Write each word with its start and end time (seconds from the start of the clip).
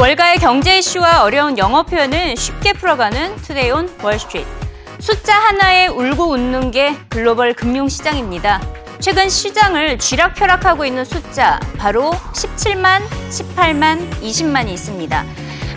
월가의 0.00 0.38
경제 0.38 0.78
이슈와 0.78 1.24
어려운 1.24 1.58
영어 1.58 1.82
표현을 1.82 2.36
쉽게 2.36 2.72
풀어가는 2.72 3.34
Today 3.38 3.72
on 3.72 3.92
Wall 4.00 4.17
Street. 4.17 4.46
숫자 5.00 5.34
하나에 5.34 5.88
울고 5.88 6.30
웃는 6.30 6.70
게 6.70 6.94
글로벌 7.08 7.52
금융시장입니다. 7.52 8.62
최근 9.00 9.28
시장을 9.28 9.98
쥐락펴락하고 9.98 10.84
있는 10.84 11.04
숫자 11.04 11.58
바로 11.78 12.12
17만, 12.12 13.02
18만, 13.28 14.08
20만이 14.20 14.68
있습니다. 14.68 15.24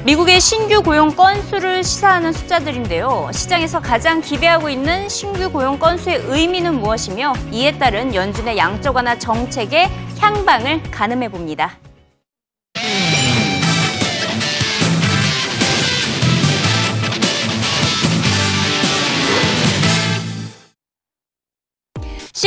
미국의 0.06 0.40
신규 0.40 0.84
고용 0.84 1.16
건수를 1.16 1.84
시사하는 1.84 2.32
숫자들인데요. 2.32 3.32
시장에서 3.34 3.80
가장 3.80 4.22
기대하고 4.22 4.70
있는 4.70 5.10
신규 5.10 5.52
고용 5.52 5.80
건수의 5.80 6.22
의미는 6.28 6.76
무엇이며 6.76 7.34
이에 7.52 7.76
따른 7.80 8.14
연준의 8.14 8.56
양적 8.56 8.96
완화 8.96 9.18
정책의 9.18 9.90
향방을 10.20 10.92
가늠해 10.92 11.30
봅니다. 11.30 11.80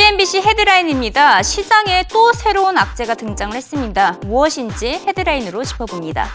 CNBC 0.05 0.41
헤드라인입니다. 0.41 1.41
시장에 1.41 2.03
또 2.11 2.31
새로운 2.31 2.77
악재가 2.77 3.15
등장을 3.15 3.55
했습니다. 3.55 4.19
무엇인지 4.21 5.01
헤드라인으로 5.07 5.63
짚어봅니다. 5.63 6.27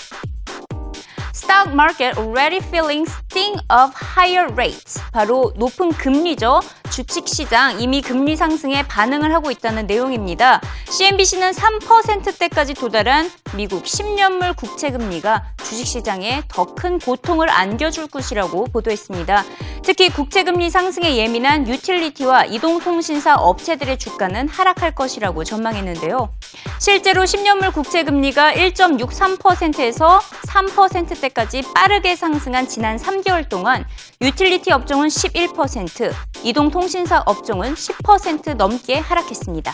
Stock 1.33 1.73
market 1.73 2.19
already 2.19 2.57
feeling 2.57 3.09
sting 3.09 3.61
of 3.71 3.93
higher 4.17 4.53
rates. 4.53 5.01
바로 5.13 5.53
높은 5.55 5.93
금리죠. 5.93 6.61
주식시장 6.91 7.81
이미 7.81 8.03
금리 8.03 8.37
상승에 8.37 8.83
반응을 8.83 9.33
하고 9.33 9.51
있다는 9.51 9.87
내용입니다. 9.87 10.61
CNBC는 10.89 11.53
3%대까지 11.53 12.75
도달한 12.75 13.31
미국 13.55 13.85
10년물 13.85 14.57
국채 14.57 14.91
금리가 14.91 15.45
주식시장에 15.63 16.43
더 16.49 16.71
큰 16.81 16.99
고통을 16.99 17.51
안겨줄 17.51 18.07
것이라고 18.07 18.65
보도했습니다. 18.73 19.45
특히 19.83 20.09
국채금리 20.09 20.71
상승에 20.71 21.17
예민한 21.17 21.69
유틸리티와 21.69 22.47
이동통신사 22.47 23.35
업체들의 23.35 23.99
주가는 23.99 24.49
하락할 24.49 24.95
것이라고 24.95 25.45
전망했는데요. 25.45 26.33
실제로 26.79 27.25
10년물 27.25 27.75
국채금리가 27.75 28.55
1.63%에서 28.55 30.21
3%대까지 30.47 31.63
빠르게 31.75 32.17
상승한 32.17 32.67
지난 32.67 32.97
3개월 32.97 33.47
동안 33.49 33.85
유틸리티 34.23 34.73
업종은 34.73 35.09
11%, 35.09 36.13
이동통신사 36.43 36.80
업종은 37.26 37.76
10% 37.76 38.56
넘게 38.56 39.00
하락했습니다. 39.00 39.74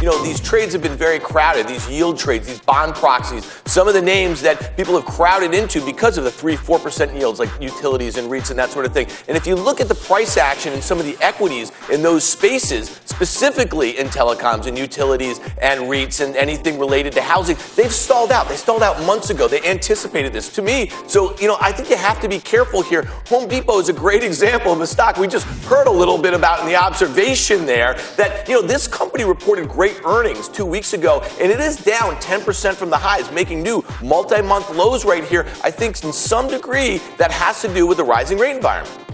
You 0.00 0.08
know, 0.08 0.16
these 0.24 0.40
trades 0.40 0.72
have 0.72 0.80
been 0.80 0.96
very 0.96 1.18
crowded, 1.18 1.68
these 1.68 1.86
yield 1.86 2.16
trades, 2.16 2.46
these 2.46 2.60
bond 2.60 2.94
proxies, 2.94 3.44
some 3.66 3.86
of 3.86 3.92
the 3.92 4.00
names 4.00 4.40
that 4.40 4.74
people 4.74 4.94
have 4.94 5.04
crowded 5.04 5.52
into 5.52 5.84
because 5.84 6.16
of 6.16 6.24
the 6.24 6.30
3 6.30 6.56
4% 6.56 7.12
yields, 7.14 7.38
like 7.38 7.50
utilities 7.60 8.16
and 8.16 8.30
REITs 8.30 8.48
and 8.48 8.58
that 8.58 8.70
sort 8.70 8.86
of 8.86 8.94
thing. 8.94 9.08
And 9.28 9.36
if 9.36 9.46
you 9.46 9.54
look 9.54 9.78
at 9.78 9.88
the 9.88 9.94
price 9.94 10.38
action 10.38 10.72
in 10.72 10.80
some 10.80 10.98
of 10.98 11.04
the 11.04 11.18
equities 11.20 11.70
in 11.91 12.01
those 12.01 12.23
spaces, 12.23 12.89
specifically 13.05 13.97
in 13.97 14.07
telecoms 14.07 14.67
and 14.67 14.77
utilities 14.77 15.39
and 15.61 15.81
REITs 15.81 16.25
and 16.25 16.35
anything 16.35 16.77
related 16.79 17.13
to 17.13 17.21
housing, 17.21 17.57
they've 17.75 17.93
stalled 17.93 18.31
out. 18.31 18.47
They 18.47 18.55
stalled 18.55 18.83
out 18.83 19.01
months 19.05 19.29
ago. 19.29 19.47
They 19.47 19.61
anticipated 19.61 20.33
this. 20.33 20.53
To 20.55 20.61
me, 20.61 20.91
so, 21.07 21.37
you 21.39 21.47
know, 21.47 21.57
I 21.59 21.71
think 21.71 21.89
you 21.89 21.97
have 21.97 22.19
to 22.21 22.29
be 22.29 22.39
careful 22.39 22.81
here. 22.81 23.03
Home 23.27 23.47
Depot 23.47 23.79
is 23.79 23.89
a 23.89 23.93
great 23.93 24.23
example 24.23 24.71
of 24.71 24.81
a 24.81 24.87
stock 24.87 25.17
we 25.17 25.27
just 25.27 25.45
heard 25.65 25.87
a 25.87 25.91
little 25.91 26.17
bit 26.17 26.33
about 26.33 26.59
in 26.61 26.65
the 26.65 26.75
observation 26.75 27.65
there 27.65 27.95
that, 28.17 28.47
you 28.47 28.55
know, 28.55 28.65
this 28.65 28.87
company 28.87 29.23
reported 29.23 29.67
great 29.67 29.99
earnings 30.05 30.47
two 30.49 30.65
weeks 30.65 30.93
ago, 30.93 31.21
and 31.39 31.51
it 31.51 31.59
is 31.59 31.77
down 31.77 32.15
10% 32.17 32.75
from 32.75 32.89
the 32.89 32.97
highs, 32.97 33.31
making 33.31 33.61
new 33.61 33.83
multi 34.03 34.41
month 34.41 34.69
lows 34.75 35.05
right 35.05 35.23
here. 35.23 35.45
I 35.63 35.71
think 35.71 36.03
in 36.03 36.11
some 36.11 36.47
degree 36.47 37.01
that 37.17 37.31
has 37.31 37.61
to 37.61 37.73
do 37.73 37.87
with 37.87 37.97
the 37.97 38.03
rising 38.03 38.37
rate 38.37 38.55
environment. 38.55 39.05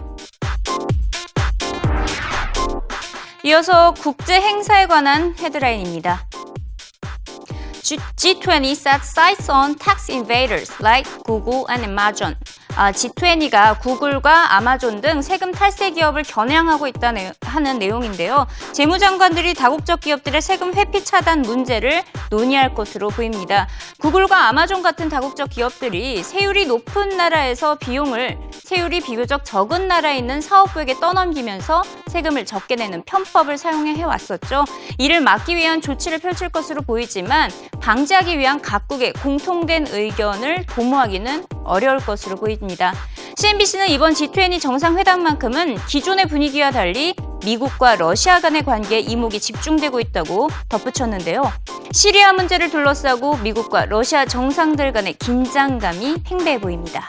이어서 3.43 3.93
국제 3.95 4.39
행사에 4.39 4.85
관한 4.85 5.35
헤드라인입니다. 5.39 6.27
G20 7.81 8.71
set 8.71 9.01
sights 9.03 9.49
on 9.49 9.75
tax 9.75 10.11
invaders 10.11 10.71
like 10.79 11.09
Google 11.23 11.65
and 11.67 11.83
Amazon. 11.83 12.35
아, 12.75 12.91
G20가 12.91 13.79
구글과 13.79 14.55
아마존 14.55 15.01
등 15.01 15.21
세금 15.21 15.51
탈세 15.51 15.91
기업을 15.91 16.23
겨냥하고 16.23 16.87
있다는 16.87 17.31
하는 17.41 17.79
내용인데요. 17.79 18.47
재무장관들이 18.71 19.53
다국적 19.53 19.99
기업들의 19.99 20.41
세금 20.41 20.73
회피 20.73 21.03
차단 21.03 21.41
문제를 21.41 22.01
논의할 22.29 22.73
것으로 22.73 23.09
보입니다. 23.09 23.67
구글과 23.99 24.47
아마존 24.47 24.81
같은 24.81 25.09
다국적 25.09 25.49
기업들이 25.49 26.23
세율이 26.23 26.65
높은 26.65 27.09
나라에서 27.09 27.75
비용을 27.75 28.37
세율이 28.51 29.01
비교적 29.01 29.43
적은 29.43 29.89
나라에 29.89 30.17
있는 30.17 30.39
사업부에게 30.39 30.99
떠넘기면서 30.99 31.83
세금을 32.07 32.45
적게 32.45 32.75
내는 32.75 33.03
편법을 33.03 33.57
사용해 33.57 33.95
해왔었죠. 33.95 34.63
이를 34.97 35.19
막기 35.19 35.57
위한 35.57 35.81
조치를 35.81 36.19
펼칠 36.19 36.49
것으로 36.49 36.81
보이지만 36.81 37.51
방지하기 37.81 38.37
위한 38.39 38.61
각국의 38.61 39.13
공통된 39.13 39.87
의견을 39.89 40.65
도모하기는 40.67 41.45
어려울 41.63 41.97
것으로 41.99 42.37
보 42.37 42.49
입니다. 42.61 42.93
CNBC는 43.37 43.89
이번 43.89 44.13
G20 44.13 44.61
정상회담만큼은 44.61 45.77
기존의 45.87 46.27
분위기와 46.27 46.71
달리 46.71 47.15
미국과 47.43 47.95
러시아 47.95 48.39
간의 48.39 48.63
관계에 48.63 48.99
이목이 48.99 49.39
집중되고 49.39 49.99
있다고 49.99 50.49
덧붙였는데요. 50.69 51.51
시리아 51.91 52.33
문제를 52.33 52.69
둘러싸고 52.69 53.37
미국과 53.37 53.85
러시아 53.85 54.25
정상들 54.25 54.93
간의 54.93 55.13
긴장감이 55.15 56.23
팽배해 56.23 56.59
보입니다. 56.59 57.07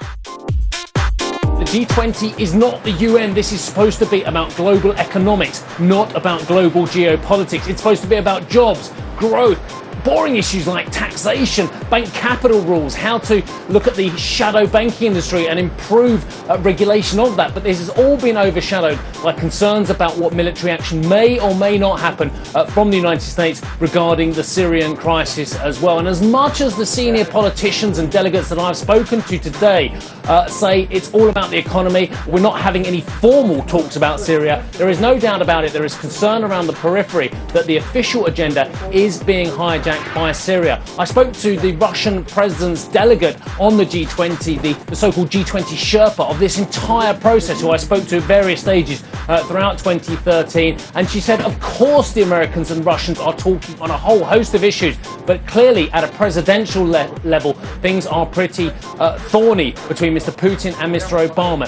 The 1.65 1.87
G20 1.87 2.41
is 2.41 2.57
not 2.57 2.83
the 2.83 2.93
UN. 2.99 3.35
This 3.35 3.53
is 3.53 3.63
supposed 3.63 4.01
to 4.01 4.11
be 4.11 4.25
about 4.25 4.55
global 4.57 4.99
economics, 4.99 5.63
not 5.79 6.11
about 6.17 6.45
global 6.49 6.87
geopolitics. 6.87 7.69
It's 7.69 7.79
supposed 7.79 8.03
to 8.03 8.09
be 8.09 8.17
about 8.17 8.49
jobs, 8.49 8.91
growth, 9.17 9.61
boring 10.05 10.37
issues 10.37 10.67
like 10.67 10.91
taxation, 10.91 11.69
bank 11.91 12.13
capital 12.13 12.61
rules, 12.63 12.95
how 12.95 13.19
to 13.19 13.43
look 13.69 13.87
at 13.87 13.95
the 13.95 14.11
shadow 14.17 14.67
banking 14.67 15.09
industry 15.09 15.49
and 15.49 15.59
improve 15.59 16.23
uh, 16.51 16.59
regulation 16.59 17.21
of 17.21 17.37
that. 17.37 17.55
But 17.55 17.63
this 17.63 17.79
has 17.79 17.89
all 17.91 18.17
been 18.17 18.37
overshadowed 18.37 18.99
by 19.23 19.33
concerns 19.33 19.91
about 19.91 20.17
what 20.17 20.35
military 20.35 20.73
action 20.73 21.07
may 21.09 21.39
or 21.39 21.55
may 21.55 21.79
not 21.79 22.01
happen 22.01 22.31
uh, 22.55 22.67
from 22.67 22.91
the 22.91 22.97
United 22.97 23.23
States 23.23 23.63
regarding 23.79 24.33
the 24.33 24.43
Syrian 24.43 24.97
crisis 24.97 25.55
as 25.57 25.81
well. 25.81 25.99
And 25.99 26.09
as 26.09 26.23
much 26.23 26.61
as 26.61 26.77
the 26.77 26.87
senior 26.87 27.25
politicians 27.25 27.99
and 27.99 28.11
delegates 28.11 28.49
that 28.49 28.59
I've 28.59 28.77
spoken 28.77 29.23
to 29.23 29.39
today 29.39 29.97
uh, 30.25 30.47
say 30.47 30.89
it's 30.91 31.13
all 31.13 31.29
about 31.29 31.51
the 31.51 31.59
economy, 31.59 32.11
we're 32.27 32.41
not 32.41 32.61
having 32.61 32.87
any 32.87 33.01
formal 33.01 33.63
talks 33.67 33.97
about 33.97 34.21
Syria, 34.21 34.65
there 34.73 34.89
is 34.89 35.01
no 35.01 35.19
doubt 35.19 35.43
about 35.43 35.65
it. 35.65 35.73
There 35.73 35.85
is 35.85 35.99
concern 35.99 36.45
around 36.45 36.67
the 36.67 36.73
periphery 36.75 37.29
that 37.49 37.67
the 37.67 37.77
official 37.77 38.27
agenda 38.27 38.71
is 38.93 39.23
being 39.23 39.49
hijacked 39.49 39.92
hijacked 39.92 40.16
by 40.16 40.32
Syria. 40.32 40.82
I 40.98 41.04
spoke 41.04 41.34
to 41.34 41.58
the 41.58 41.74
Russian 41.74 42.24
president's 42.24 42.88
delegate 42.88 43.36
on 43.60 43.76
the 43.76 43.86
G20, 43.86 44.62
the, 44.62 44.74
the 44.86 44.96
so 44.96 45.12
called 45.12 45.30
G20 45.30 45.76
Sherpa 45.76 46.30
of 46.30 46.40
this 46.40 46.58
entire 46.58 47.14
process, 47.14 47.60
who 47.60 47.72
I 47.72 47.78
spoke 47.78 48.06
to 48.08 48.18
at 48.18 48.24
various 48.24 48.62
stages 48.62 49.04
uh, 49.28 49.44
throughout 49.48 49.78
2013. 49.80 50.78
And 50.96 51.10
she 51.10 51.20
said, 51.20 51.42
of 51.42 51.60
course, 51.60 52.14
the 52.14 52.22
Americans 52.22 52.72
and 52.72 52.86
Russians 52.86 53.20
are 53.20 53.36
talking 53.36 53.80
on 53.82 53.92
a 53.92 53.98
whole 53.98 54.24
host 54.24 54.54
of 54.54 54.64
issues, 54.64 54.96
but 55.26 55.46
clearly 55.48 55.92
at 55.92 56.04
a 56.06 56.08
presidential 56.14 56.86
le- 56.86 57.14
level, 57.26 57.54
things 57.82 58.08
are 58.08 58.26
pretty 58.26 58.70
uh, 59.00 59.20
thorny 59.20 59.72
between 59.90 60.14
Mr. 60.14 60.32
Putin 60.32 60.74
and 60.82 60.96
Mr. 60.96 61.28
Obama. 61.28 61.68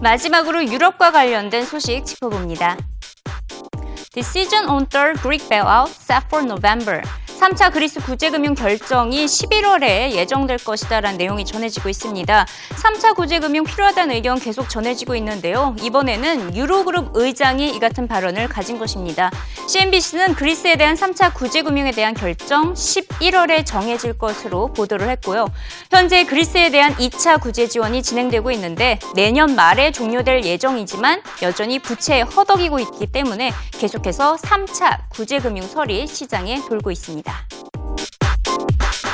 마지막으로 0.00 0.62
유럽과 0.64 1.10
관련된 1.10 1.64
소식 1.64 2.04
짚어봅니다. 2.04 2.76
Decision 4.13 4.65
on 4.67 4.87
third 4.87 5.21
Greek 5.21 5.41
bailout 5.43 5.87
set 5.87 6.29
for 6.29 6.41
November. 6.41 7.01
3차 7.41 7.73
그리스 7.73 7.99
구제금융 7.99 8.53
결정이 8.53 9.25
11월에 9.25 10.11
예정될 10.11 10.59
것이다라는 10.59 11.17
내용이 11.17 11.43
전해지고 11.43 11.89
있습니다. 11.89 12.45
3차 12.69 13.15
구제금융 13.15 13.63
필요하다는 13.63 14.13
의견 14.13 14.39
계속 14.39 14.69
전해지고 14.69 15.15
있는데요. 15.15 15.75
이번에는 15.81 16.55
유로그룹 16.55 17.13
의장이 17.15 17.75
이 17.75 17.79
같은 17.79 18.07
발언을 18.07 18.47
가진 18.47 18.77
것입니다. 18.77 19.31
CNBC는 19.67 20.35
그리스에 20.35 20.75
대한 20.75 20.95
3차 20.95 21.33
구제금융에 21.33 21.89
대한 21.91 22.13
결정 22.13 22.75
11월에 22.75 23.65
정해질 23.65 24.19
것으로 24.19 24.67
보도를 24.73 25.09
했고요. 25.09 25.47
현재 25.89 26.23
그리스에 26.25 26.69
대한 26.69 26.93
2차 26.93 27.41
구제 27.41 27.65
지원이 27.65 28.03
진행되고 28.03 28.51
있는데 28.51 28.99
내년 29.15 29.55
말에 29.55 29.91
종료될 29.91 30.45
예정이지만 30.45 31.23
여전히 31.41 31.79
부채에 31.79 32.21
허덕이고 32.21 32.77
있기 32.77 33.07
때문에 33.07 33.51
계속해서 33.71 34.35
3차 34.35 35.09
구제금융설이 35.09 36.05
시장에 36.05 36.61
돌고 36.67 36.91
있습니다. 36.91 37.30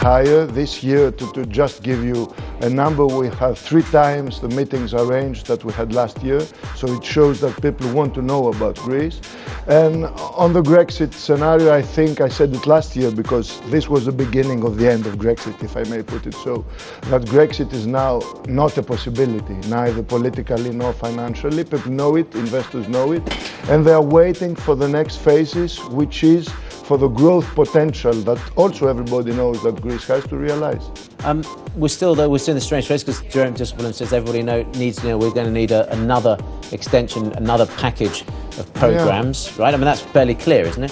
Higher 0.08 0.46
this 0.46 0.84
year. 0.84 1.12
To, 1.12 1.26
to 1.34 1.46
just 1.46 1.84
give 1.84 2.02
you 2.04 2.34
a 2.62 2.70
number, 2.70 3.06
we 3.06 3.28
have 3.28 3.58
three 3.58 3.84
times 3.84 4.40
the 4.40 4.48
meetings 4.60 4.94
arranged 4.94 5.48
that 5.48 5.66
we 5.66 5.74
had 5.74 5.94
last 5.94 6.24
year. 6.24 6.42
So 6.76 6.86
it 6.98 7.04
shows 7.04 7.42
that 7.42 7.62
people 7.62 7.88
want 7.92 8.14
to 8.14 8.22
know 8.22 8.48
about 8.54 8.76
Greece. 8.78 9.20
And 9.68 10.06
on 10.46 10.54
the 10.54 10.62
Brexit 10.62 11.12
scenario, 11.14 11.74
I 11.74 11.82
think 11.82 12.22
I 12.22 12.30
said 12.30 12.54
it 12.56 12.66
last 12.66 12.96
year 12.96 13.12
because 13.12 13.60
this 13.70 13.90
was 13.90 14.06
the 14.06 14.14
beginning 14.26 14.64
of 14.64 14.78
the 14.78 14.90
end 14.90 15.06
of 15.08 15.16
Brexit, 15.16 15.62
if 15.62 15.76
I 15.76 15.84
may 15.94 16.02
put 16.04 16.26
it 16.26 16.36
so. 16.36 16.66
That 17.12 17.24
Brexit 17.24 17.74
is 17.74 17.86
now 17.86 18.22
not 18.48 18.78
a 18.78 18.84
possibility, 18.84 19.56
neither 19.68 20.04
politically 20.04 20.72
nor 20.72 20.94
financially. 20.94 21.66
People 21.66 21.92
know 21.92 22.16
it, 22.16 22.34
investors 22.36 22.88
know 22.88 23.12
it, 23.12 23.24
and 23.70 23.86
they 23.86 23.92
are 23.92 24.08
waiting 24.20 24.56
for 24.56 24.76
the 24.76 24.88
next 24.88 25.18
phases, 25.18 25.84
which 26.00 26.24
is 26.24 26.48
for 26.88 26.98
the 26.98 27.10
growth 27.10 27.46
potential 27.54 28.14
that 28.14 28.40
also 28.56 28.88
everybody 28.88 29.34
knows 29.34 29.62
that 29.62 29.82
Greece 29.82 30.06
has 30.06 30.26
to 30.28 30.38
realize. 30.38 30.90
Um, 31.26 31.44
we're 31.76 31.90
still 31.90 32.16
though 32.16 32.30
we're 32.30 32.38
still 32.38 32.54
in 32.54 32.58
the 32.58 32.62
strange 32.62 32.88
phase 32.88 33.04
because 33.04 33.22
Jerome 33.24 33.54
Discipline 33.54 33.92
says 33.92 34.14
everybody 34.14 34.42
know, 34.42 34.64
needs 34.72 35.04
you 35.04 35.10
know 35.10 35.18
we're 35.18 35.32
going 35.32 35.48
to 35.48 35.52
need 35.52 35.72
a, 35.72 35.92
another 35.92 36.38
extension, 36.72 37.34
another 37.34 37.66
package 37.66 38.22
of 38.58 38.74
programs, 38.74 39.52
yeah. 39.58 39.64
right? 39.64 39.74
I 39.74 39.78
mean 39.78 39.86
that's 39.86 40.00
fairly 40.00 40.36
clear, 40.36 40.66
isn't 40.66 40.86
it? 40.86 40.92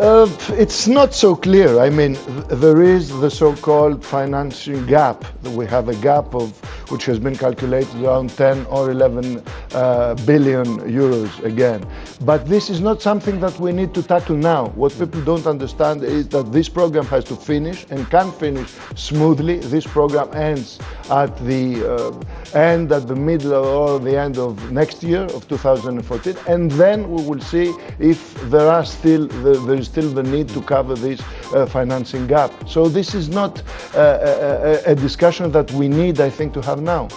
Uh, 0.00 0.26
it's 0.52 0.88
not 0.88 1.12
so 1.12 1.36
clear. 1.36 1.78
I 1.78 1.90
mean, 1.90 2.16
there 2.48 2.80
is 2.80 3.10
the 3.20 3.30
so-called 3.30 4.02
financing 4.02 4.86
gap. 4.86 5.26
We 5.48 5.66
have 5.66 5.90
a 5.90 5.94
gap 5.96 6.34
of 6.34 6.58
which 6.90 7.04
has 7.04 7.18
been 7.18 7.36
calculated 7.36 7.94
around 8.02 8.30
10 8.30 8.64
or 8.66 8.90
11 8.90 9.42
uh, 9.72 10.14
billion 10.26 10.64
euros 10.80 11.44
again. 11.44 11.86
But 12.22 12.46
this 12.46 12.70
is 12.70 12.80
not 12.80 13.02
something 13.02 13.40
that 13.40 13.60
we 13.60 13.72
need 13.72 13.92
to 13.94 14.02
tackle 14.02 14.36
now. 14.36 14.68
What 14.68 14.98
people 14.98 15.22
don't 15.22 15.46
understand 15.46 16.02
is 16.02 16.28
that 16.28 16.50
this 16.50 16.68
program 16.70 17.04
has 17.06 17.22
to 17.24 17.36
finish 17.36 17.86
and 17.90 18.08
can 18.10 18.32
finish 18.32 18.70
smoothly. 18.96 19.58
This 19.58 19.86
program 19.86 20.32
ends 20.34 20.78
at 21.10 21.36
the 21.44 21.84
uh, 21.84 22.58
end, 22.58 22.90
at 22.90 23.06
the 23.06 23.16
middle 23.16 23.52
or 23.52 23.98
the 23.98 24.16
end 24.16 24.38
of 24.38 24.72
next 24.72 25.02
year 25.02 25.24
of 25.24 25.46
2014, 25.48 26.36
and 26.48 26.70
then 26.72 27.10
we 27.10 27.22
will 27.22 27.40
see 27.40 27.74
if 27.98 28.34
there 28.50 28.66
are 28.66 28.84
still 28.84 29.26
there 29.28 29.76
is 29.76 29.89
still 29.90 30.10
the 30.14 30.22
need 30.22 30.48
to 30.50 30.60
cover 30.62 30.94
this 30.94 31.20
uh, 31.52 31.66
financing 31.66 32.26
gap. 32.28 32.50
So 32.66 32.88
this 32.88 33.14
is 33.14 33.28
not 33.28 33.60
uh, 33.94 34.82
a, 34.86 34.92
a, 34.92 34.94
discussion 34.94 35.50
that 35.52 35.70
we 35.72 35.88
need, 35.88 36.20
I 36.20 36.30
think, 36.30 36.54
to 36.54 36.62
have 36.62 36.80
now. 36.80 37.08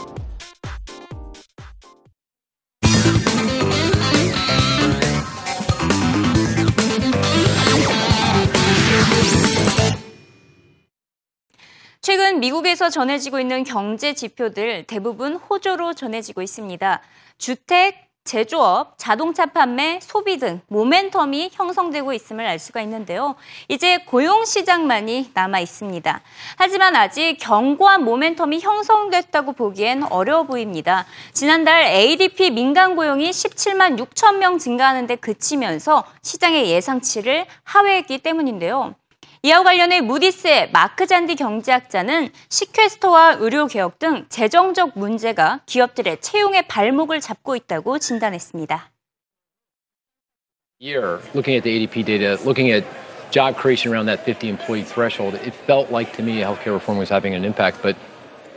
최근 12.01 12.39
미국에서 12.39 12.89
전해지고 12.89 13.39
있는 13.39 13.63
경제 13.63 14.13
지표들 14.13 14.85
대부분 14.87 15.35
호조로 15.35 15.93
전해지고 15.93 16.41
있습니다. 16.41 17.01
주택, 17.37 18.12
제조업, 18.23 18.93
자동차 18.97 19.45
판매, 19.45 19.99
소비 20.01 20.37
등 20.37 20.61
모멘텀이 20.71 21.49
형성되고 21.51 22.13
있음을 22.13 22.45
알 22.45 22.57
수가 22.57 22.81
있는데요. 22.81 23.35
이제 23.67 23.97
고용 24.05 24.45
시장만이 24.45 25.31
남아 25.33 25.59
있습니다. 25.59 26.21
하지만 26.57 26.95
아직 26.95 27.37
견고한 27.39 28.05
모멘텀이 28.05 28.61
형성됐다고 28.61 29.53
보기엔 29.53 30.03
어려워 30.03 30.43
보입니다. 30.43 31.05
지난달 31.33 31.83
ADP 31.83 32.51
민간 32.51 32.95
고용이 32.95 33.29
17만 33.29 33.99
6천 33.99 34.37
명 34.37 34.57
증가하는 34.57 35.05
데 35.05 35.15
그치면서 35.15 36.05
시장의 36.21 36.69
예상치를 36.69 37.45
하회했기 37.63 38.19
때문인데요. 38.19 38.95
이와 39.45 39.61
관련해 39.61 39.99
무디스의 39.99 40.71
마크 40.71 41.05
잔디 41.05 41.35
경제학자는 41.35 42.29
시퀘스터와 42.47 43.39
의료 43.41 43.67
개혁 43.67 43.99
등 43.99 44.25
재정적 44.29 44.97
문제가 44.97 45.59
기업들의 45.65 46.21
채용의 46.21 46.69
발목을 46.69 47.19
잡고 47.19 47.57
있다고 47.57 47.99
진단했습니다. 47.99 48.89
Year, 50.79 51.19
looking 51.35 51.57
at 51.57 51.63
the 51.63 51.75
ADP 51.75 52.05
data, 52.05 52.37
looking 52.45 52.71
at 52.71 52.87
job 53.31 53.57
creation 53.59 53.91
around 53.91 54.05
that 54.07 54.23
50 54.23 54.47
employee 54.47 54.85
threshold, 54.85 55.35
it 55.35 55.53
felt 55.67 55.91
like 55.91 56.15
to 56.15 56.23
me 56.23 56.39
healthcare 56.39 56.71
reform 56.71 56.97
was 56.97 57.11
having 57.11 57.35
an 57.35 57.43
impact, 57.43 57.83
but 57.83 57.97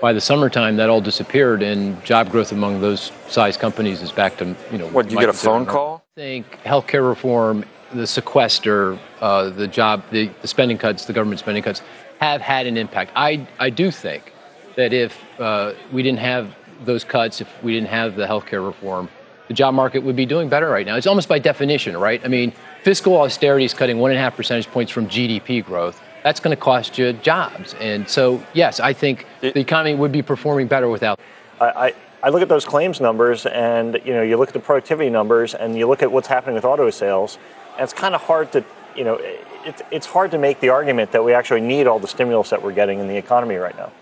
by 0.00 0.12
the 0.12 0.20
summertime 0.20 0.76
that 0.76 0.88
all 0.88 1.00
disappeared 1.00 1.62
and 1.62 1.98
job 2.04 2.30
growth 2.30 2.52
among 2.52 2.80
those 2.80 3.10
size 3.26 3.56
companies 3.56 4.02
is 4.02 4.12
back 4.12 4.36
to 4.36 4.54
you 4.70 4.78
know 4.78 4.86
what 4.94 5.10
you 5.10 5.18
get 5.18 5.28
a 5.28 5.32
phone 5.32 5.66
call 5.66 6.04
i 6.16 6.20
think 6.20 6.46
healthcare 6.64 7.02
reform 7.08 7.64
the 7.92 8.06
sequester, 8.06 8.98
uh, 9.20 9.50
the 9.50 9.68
job, 9.68 10.02
the, 10.10 10.30
the, 10.42 10.48
spending 10.48 10.78
cuts, 10.78 11.04
the 11.04 11.12
government 11.12 11.38
spending 11.38 11.62
cuts, 11.62 11.82
have 12.20 12.40
had 12.40 12.66
an 12.66 12.76
impact. 12.76 13.12
I, 13.14 13.46
I 13.58 13.70
do 13.70 13.90
think 13.90 14.32
that 14.76 14.92
if 14.92 15.18
uh, 15.40 15.74
we 15.92 16.02
didn't 16.02 16.18
have 16.18 16.54
those 16.84 17.04
cuts, 17.04 17.40
if 17.40 17.62
we 17.62 17.72
didn't 17.72 17.88
have 17.88 18.16
the 18.16 18.26
healthcare 18.26 18.64
reform, 18.64 19.08
the 19.48 19.54
job 19.54 19.74
market 19.74 20.02
would 20.02 20.16
be 20.16 20.26
doing 20.26 20.48
better 20.48 20.68
right 20.68 20.84
now. 20.84 20.96
It's 20.96 21.06
almost 21.06 21.28
by 21.28 21.38
definition, 21.38 21.96
right? 21.96 22.20
I 22.24 22.28
mean, 22.28 22.52
fiscal 22.82 23.16
austerity 23.20 23.64
is 23.64 23.74
cutting 23.74 23.98
one 23.98 24.10
and 24.10 24.18
a 24.18 24.20
half 24.20 24.36
percentage 24.36 24.66
points 24.68 24.90
from 24.90 25.06
GDP 25.06 25.64
growth. 25.64 26.00
That's 26.24 26.40
going 26.40 26.56
to 26.56 26.60
cost 26.60 26.98
you 26.98 27.12
jobs. 27.12 27.74
And 27.74 28.08
so, 28.08 28.42
yes, 28.52 28.80
I 28.80 28.92
think 28.92 29.26
it, 29.42 29.54
the 29.54 29.60
economy 29.60 29.94
would 29.94 30.10
be 30.10 30.22
performing 30.22 30.66
better 30.66 30.88
without. 30.88 31.20
I, 31.60 31.64
I, 31.64 31.94
I 32.24 32.28
look 32.30 32.42
at 32.42 32.48
those 32.48 32.64
claims 32.64 33.00
numbers, 33.00 33.46
and 33.46 34.00
you 34.04 34.12
know, 34.12 34.22
you 34.22 34.36
look 34.36 34.48
at 34.48 34.54
the 34.54 34.60
productivity 34.60 35.10
numbers, 35.10 35.54
and 35.54 35.76
you 35.76 35.86
look 35.86 36.02
at 36.02 36.10
what's 36.10 36.26
happening 36.26 36.56
with 36.56 36.64
auto 36.64 36.90
sales 36.90 37.38
and 37.76 37.84
it's 37.84 37.92
kind 37.92 38.14
of 38.14 38.22
hard 38.22 38.52
to, 38.52 38.64
you 38.96 39.04
know, 39.04 39.14
it, 39.16 39.82
it's 39.90 40.06
hard 40.06 40.30
to 40.30 40.38
make 40.38 40.60
the 40.60 40.70
argument 40.70 41.12
that 41.12 41.24
we 41.24 41.32
actually 41.32 41.60
need 41.60 41.86
all 41.86 41.98
the 41.98 42.08
stimulus 42.08 42.50
that 42.50 42.62
we're 42.62 42.72
getting 42.72 42.98
in 42.98 43.08
the 43.08 43.16
economy 43.16 43.56
right 43.56 43.76
now. 43.76 43.92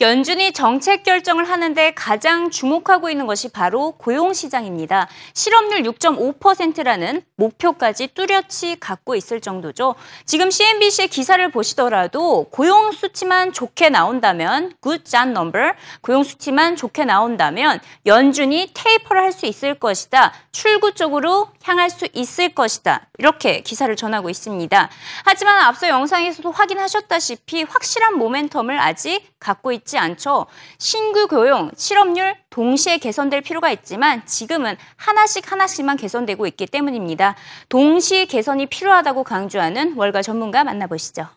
연준이 0.00 0.52
정책 0.52 1.02
결정을 1.02 1.50
하는데 1.50 1.90
가장 1.92 2.50
주목하고 2.50 3.10
있는 3.10 3.26
것이 3.26 3.48
바로 3.48 3.92
고용 3.92 4.32
시장입니다. 4.32 5.08
실업률 5.34 5.82
6.5%라는 5.82 7.22
목표까지 7.36 8.08
뚜렷이 8.14 8.76
갖고 8.80 9.14
있을 9.14 9.40
정도죠. 9.40 9.94
지금 10.24 10.50
CNBC의 10.50 11.08
기사를 11.08 11.50
보시더라도 11.50 12.44
고용 12.50 12.92
수치만 12.92 13.52
좋게 13.52 13.90
나온다면 13.90 14.72
good 14.82 15.04
job 15.04 15.30
number, 15.30 15.72
고용 16.00 16.22
수치만 16.24 16.76
좋게 16.76 17.04
나온다면 17.04 17.80
연준이 18.06 18.70
테이퍼를 18.72 19.22
할 19.22 19.30
수 19.32 19.46
있을 19.46 19.74
것이다. 19.74 20.32
출구 20.52 20.92
쪽으로 20.92 21.48
향할 21.62 21.88
수 21.88 22.06
있을 22.12 22.50
것이다. 22.50 23.06
이렇게 23.18 23.60
기사를 23.60 23.94
전하고 23.94 24.28
있습니다. 24.28 24.90
하지만 25.24 25.60
앞서 25.62 25.88
영상에서도 25.88 26.50
확인하셨다시피 26.50 27.62
확실한 27.62 28.14
모멘텀을 28.14 28.76
아직 28.78 29.22
갖고 29.38 29.72
있지 29.72 29.89
않죠. 29.98 30.46
신규 30.78 31.26
교용, 31.26 31.70
실업률 31.76 32.34
동시에 32.50 32.98
개선될 32.98 33.42
필요가 33.42 33.70
있지만 33.70 34.24
지금은 34.26 34.76
하나씩 34.96 35.50
하나씩만 35.50 35.96
개선되고 35.96 36.46
있기 36.48 36.66
때문입니다. 36.66 37.36
동시 37.68 38.26
개선이 38.26 38.66
필요하다고 38.66 39.24
강조하는 39.24 39.94
월가 39.96 40.22
전문가 40.22 40.64
만나보시죠. 40.64 41.28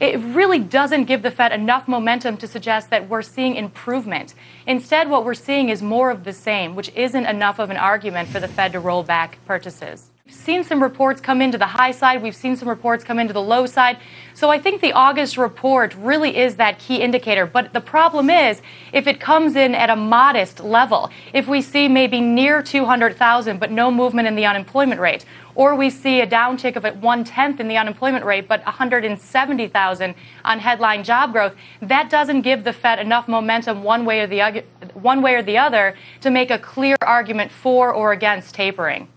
It 0.00 0.18
really 0.34 0.58
doesn't 0.58 1.06
give 1.06 1.22
the 1.22 1.30
Fed 1.30 1.52
enough 1.52 1.86
momentum 1.86 2.36
to 2.38 2.48
suggest 2.48 2.90
that 2.90 3.08
we're 3.08 3.22
seeing 3.22 3.54
improvement. 3.54 4.34
Instead, 4.66 5.08
what 5.08 5.24
we're 5.24 5.34
seeing 5.34 5.68
is 5.68 5.82
more 5.82 6.10
of 6.10 6.24
the 6.24 6.32
same, 6.32 6.74
which 6.74 6.90
isn't 6.96 7.26
enough 7.26 7.60
of 7.60 7.70
an 7.70 7.76
argument 7.76 8.28
for 8.28 8.40
the 8.40 8.48
Fed 8.48 8.72
to 8.72 8.80
roll 8.80 9.04
back 9.04 9.38
purchases. 9.46 10.10
We've 10.26 10.34
seen 10.34 10.64
some 10.64 10.82
reports 10.82 11.20
come 11.20 11.42
into 11.42 11.58
the 11.58 11.66
high 11.66 11.90
side. 11.90 12.22
We've 12.22 12.34
seen 12.34 12.56
some 12.56 12.66
reports 12.66 13.04
come 13.04 13.18
into 13.18 13.34
the 13.34 13.42
low 13.42 13.66
side. 13.66 13.98
So 14.32 14.48
I 14.48 14.58
think 14.58 14.80
the 14.80 14.94
August 14.94 15.36
report 15.36 15.94
really 15.96 16.38
is 16.38 16.56
that 16.56 16.78
key 16.78 16.96
indicator. 17.02 17.44
But 17.44 17.74
the 17.74 17.82
problem 17.82 18.30
is 18.30 18.62
if 18.94 19.06
it 19.06 19.20
comes 19.20 19.54
in 19.54 19.74
at 19.74 19.90
a 19.90 19.96
modest 19.96 20.60
level, 20.60 21.10
if 21.34 21.46
we 21.46 21.60
see 21.60 21.88
maybe 21.88 22.22
near 22.22 22.62
200,000 22.62 23.60
but 23.60 23.70
no 23.70 23.90
movement 23.90 24.26
in 24.26 24.34
the 24.34 24.46
unemployment 24.46 24.98
rate, 24.98 25.26
or 25.56 25.74
we 25.74 25.90
see 25.90 26.22
a 26.22 26.26
downtick 26.26 26.76
of 26.76 26.86
at 26.86 26.96
one 26.96 27.22
tenth 27.22 27.60
in 27.60 27.68
the 27.68 27.76
unemployment 27.76 28.24
rate, 28.24 28.48
but 28.48 28.64
170,000 28.64 30.14
on 30.46 30.58
headline 30.58 31.04
job 31.04 31.32
growth. 31.32 31.54
That 31.82 32.08
doesn't 32.08 32.40
give 32.40 32.64
the 32.64 32.72
Fed 32.72 32.98
enough 32.98 33.28
momentum 33.28 33.82
one 33.82 34.06
way 34.06 34.20
or 34.20 34.26
the 34.26 34.64
one 34.94 35.20
way 35.20 35.34
or 35.34 35.42
the 35.42 35.58
other 35.58 35.94
to 36.22 36.30
make 36.30 36.50
a 36.50 36.58
clear 36.58 36.96
argument 37.02 37.52
for 37.52 37.92
or 37.92 38.12
against 38.12 38.54
tapering. 38.54 39.08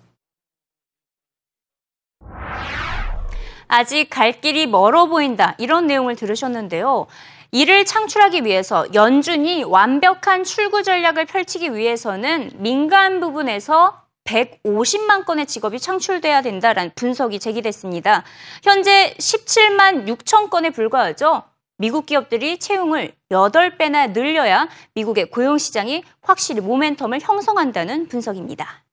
아직 3.68 4.10
갈 4.10 4.40
길이 4.40 4.68
멀어 4.68 5.08
보인다. 5.08 5.56
이런 5.58 5.88
내용을 5.88 6.16
들으셨는데요. 6.16 7.08
이를 7.52 7.86
창출하기 7.86 8.44
위해서 8.44 8.86
연준이 8.94 9.64
완벽한 9.64 10.44
출구 10.44 10.84
전략을 10.84 11.26
펼치기 11.26 11.74
위해서는 11.76 12.52
민간 12.56 13.20
부분에서 13.20 14.02
150만 14.26 15.26
건의 15.26 15.46
직업이 15.46 15.80
창출돼야 15.80 16.42
된다라는 16.42 16.92
분석이 16.96 17.40
제기됐습니다. 17.40 18.24
현재 18.64 19.16
17만 19.18 20.06
6천 20.08 20.50
건에 20.50 20.70
불과하죠. 20.70 21.44
미국 21.78 22.06
기업들이 22.06 22.58
채용을 22.60 23.14
8배나 23.30 24.12
늘려야 24.12 24.68
미국의 24.96 25.30
고용 25.30 25.58
시장이 25.58 26.04
확실히 26.22 26.62
모멘텀을 26.62 27.22
형성한다는 27.22 28.08
분석입니다. 28.08 28.87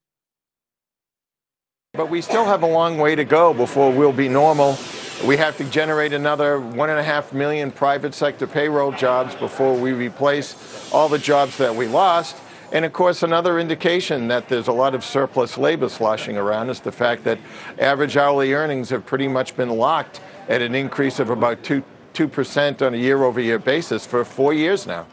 But 1.96 2.10
we 2.10 2.22
still 2.22 2.44
have 2.44 2.64
a 2.64 2.66
long 2.66 2.98
way 2.98 3.14
to 3.14 3.24
go 3.24 3.54
before 3.54 3.92
we'll 3.92 4.12
be 4.12 4.28
normal. 4.28 4.76
We 5.24 5.36
have 5.36 5.56
to 5.58 5.64
generate 5.66 6.12
another 6.12 6.58
one 6.58 6.90
and 6.90 6.98
a 6.98 7.04
half 7.04 7.32
million 7.32 7.70
private 7.70 8.14
sector 8.14 8.48
payroll 8.48 8.90
jobs 8.90 9.36
before 9.36 9.76
we 9.76 9.92
replace 9.92 10.92
all 10.92 11.08
the 11.08 11.20
jobs 11.20 11.56
that 11.58 11.72
we 11.72 11.86
lost. 11.86 12.34
And 12.72 12.84
of 12.84 12.92
course, 12.92 13.22
another 13.22 13.60
indication 13.60 14.26
that 14.26 14.48
there's 14.48 14.66
a 14.66 14.72
lot 14.72 14.96
of 14.96 15.04
surplus 15.04 15.56
labor 15.56 15.88
sloshing 15.88 16.36
around 16.36 16.68
is 16.68 16.80
the 16.80 16.90
fact 16.90 17.22
that 17.24 17.38
average 17.78 18.16
hourly 18.16 18.52
earnings 18.54 18.90
have 18.90 19.06
pretty 19.06 19.28
much 19.28 19.56
been 19.56 19.70
locked 19.70 20.20
at 20.48 20.62
an 20.62 20.74
increase 20.74 21.20
of 21.20 21.30
about 21.30 21.62
2, 21.62 21.80
2% 22.12 22.84
on 22.84 22.94
a 22.94 22.96
year 22.96 23.22
over 23.22 23.40
year 23.40 23.60
basis 23.60 24.04
for 24.04 24.24
four 24.24 24.52
years 24.52 24.84
now. 24.84 25.06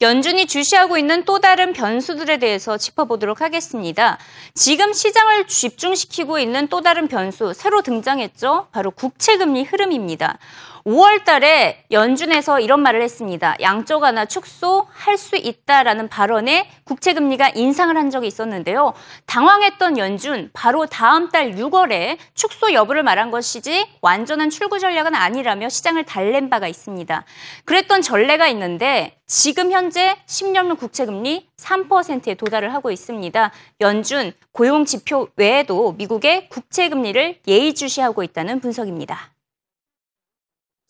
연준이 0.00 0.46
주시하고 0.46 0.96
있는 0.96 1.24
또 1.24 1.40
다른 1.40 1.72
변수들에 1.72 2.36
대해서 2.36 2.76
짚어보도록 2.76 3.40
하겠습니다. 3.40 4.16
지금 4.54 4.92
시장을 4.92 5.48
집중시키고 5.48 6.38
있는 6.38 6.68
또 6.68 6.82
다른 6.82 7.08
변수, 7.08 7.52
새로 7.52 7.82
등장했죠? 7.82 8.68
바로 8.70 8.92
국채금리 8.92 9.64
흐름입니다. 9.64 10.38
5월 10.86 11.24
달에 11.24 11.84
연준에서 11.90 12.60
이런 12.60 12.80
말을 12.80 13.02
했습니다. 13.02 13.56
양적 13.60 14.02
완화 14.02 14.24
축소할 14.24 15.18
수 15.18 15.34
있다라는 15.34 16.08
발언에 16.08 16.70
국채 16.84 17.12
금리가 17.12 17.50
인상을 17.56 17.94
한 17.96 18.10
적이 18.10 18.28
있었는데요. 18.28 18.94
당황했던 19.26 19.98
연준 19.98 20.50
바로 20.52 20.86
다음 20.86 21.28
달 21.30 21.56
6월에 21.56 22.18
축소 22.34 22.72
여부를 22.72 23.02
말한 23.02 23.32
것이지 23.32 23.88
완전한 24.00 24.48
출구 24.48 24.78
전략은 24.78 25.16
아니라며 25.16 25.68
시장을 25.68 26.04
달랜 26.04 26.48
바가 26.48 26.68
있습니다. 26.68 27.24
그랬던 27.64 28.00
전례가 28.00 28.46
있는데 28.46 29.17
지금 29.30 29.70
현재 29.70 30.16
10년물 30.24 30.78
국채 30.78 31.04
금리 31.04 31.46
3%에 31.58 32.34
도달을 32.34 32.72
하고 32.72 32.90
있습니다. 32.90 33.52
연준 33.82 34.32
고용 34.52 34.86
지표 34.86 35.28
외에도 35.36 35.92
미국의 35.92 36.48
국채 36.48 36.88
금리를 36.88 37.40
예의주시하고 37.46 38.22
있다는 38.22 38.60
분석입니다. 38.60 39.34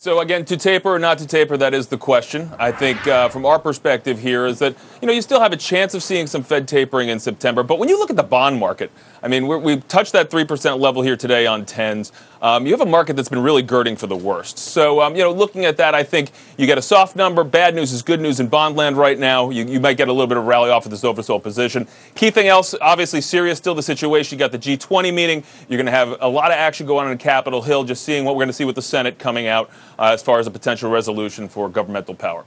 So 0.00 0.20
again, 0.20 0.44
to 0.44 0.56
taper 0.56 0.92
or 0.92 1.00
not 1.00 1.18
to 1.18 1.26
taper, 1.26 1.58
that 1.58 1.74
is 1.74 1.88
the 1.88 1.98
question. 1.98 2.50
I 2.60 2.70
think 2.70 3.04
uh, 3.08 3.28
from 3.28 3.44
our 3.44 3.58
perspective 3.58 4.20
here 4.20 4.46
is 4.46 4.60
that 4.60 4.76
you 5.02 5.08
know 5.08 5.12
you 5.12 5.20
still 5.20 5.40
have 5.40 5.52
a 5.52 5.58
chance 5.58 5.92
of 5.92 6.04
seeing 6.04 6.28
some 6.28 6.44
Fed 6.44 6.68
tapering 6.68 7.08
in 7.08 7.18
September. 7.18 7.64
But 7.64 7.80
when 7.80 7.88
you 7.88 7.98
look 7.98 8.08
at 8.08 8.14
the 8.14 8.22
bond 8.22 8.60
market, 8.60 8.92
I 9.22 9.28
mean, 9.28 9.46
we 9.46 9.72
have 9.72 9.88
touched 9.88 10.12
that 10.12 10.30
three 10.30 10.44
percent 10.44 10.78
level 10.78 11.02
here 11.02 11.16
today 11.16 11.46
on 11.46 11.64
tens. 11.64 12.12
Um, 12.40 12.66
you 12.66 12.72
have 12.72 12.80
a 12.80 12.86
market 12.86 13.16
that's 13.16 13.28
been 13.28 13.42
really 13.42 13.62
girding 13.62 13.96
for 13.96 14.06
the 14.06 14.16
worst. 14.16 14.58
So 14.58 15.00
um, 15.00 15.16
you 15.16 15.22
know, 15.22 15.32
looking 15.32 15.64
at 15.64 15.76
that, 15.78 15.94
I 15.94 16.04
think 16.04 16.30
you 16.56 16.66
get 16.66 16.78
a 16.78 16.82
soft 16.82 17.16
number. 17.16 17.42
Bad 17.42 17.74
news 17.74 17.92
is 17.92 18.02
good 18.02 18.20
news 18.20 18.38
in 18.40 18.48
bond 18.48 18.76
land 18.76 18.96
right 18.96 19.18
now. 19.18 19.50
You, 19.50 19.64
you 19.64 19.80
might 19.80 19.96
get 19.96 20.08
a 20.08 20.12
little 20.12 20.26
bit 20.26 20.36
of 20.36 20.44
rally 20.44 20.70
off 20.70 20.84
of 20.84 20.90
this 20.90 21.02
oversold 21.02 21.42
position. 21.42 21.88
Key 22.14 22.30
thing 22.30 22.46
else, 22.48 22.74
obviously, 22.80 23.20
serious 23.20 23.58
still 23.58 23.74
the 23.74 23.82
situation. 23.82 24.36
You 24.36 24.38
got 24.38 24.52
the 24.52 24.58
G20 24.58 25.12
meeting. 25.12 25.42
You're 25.68 25.78
going 25.78 25.86
to 25.86 25.92
have 25.92 26.16
a 26.20 26.28
lot 26.28 26.50
of 26.50 26.56
action 26.56 26.86
going 26.86 27.06
on 27.06 27.12
in 27.12 27.18
Capitol 27.18 27.62
Hill. 27.62 27.84
Just 27.84 28.04
seeing 28.04 28.24
what 28.24 28.34
we're 28.34 28.40
going 28.40 28.48
to 28.48 28.54
see 28.54 28.64
with 28.64 28.76
the 28.76 28.82
Senate 28.82 29.18
coming 29.18 29.46
out 29.46 29.70
uh, 29.98 30.12
as 30.12 30.22
far 30.22 30.38
as 30.38 30.46
a 30.46 30.50
potential 30.50 30.90
resolution 30.90 31.48
for 31.48 31.68
governmental 31.68 32.14
power. 32.14 32.44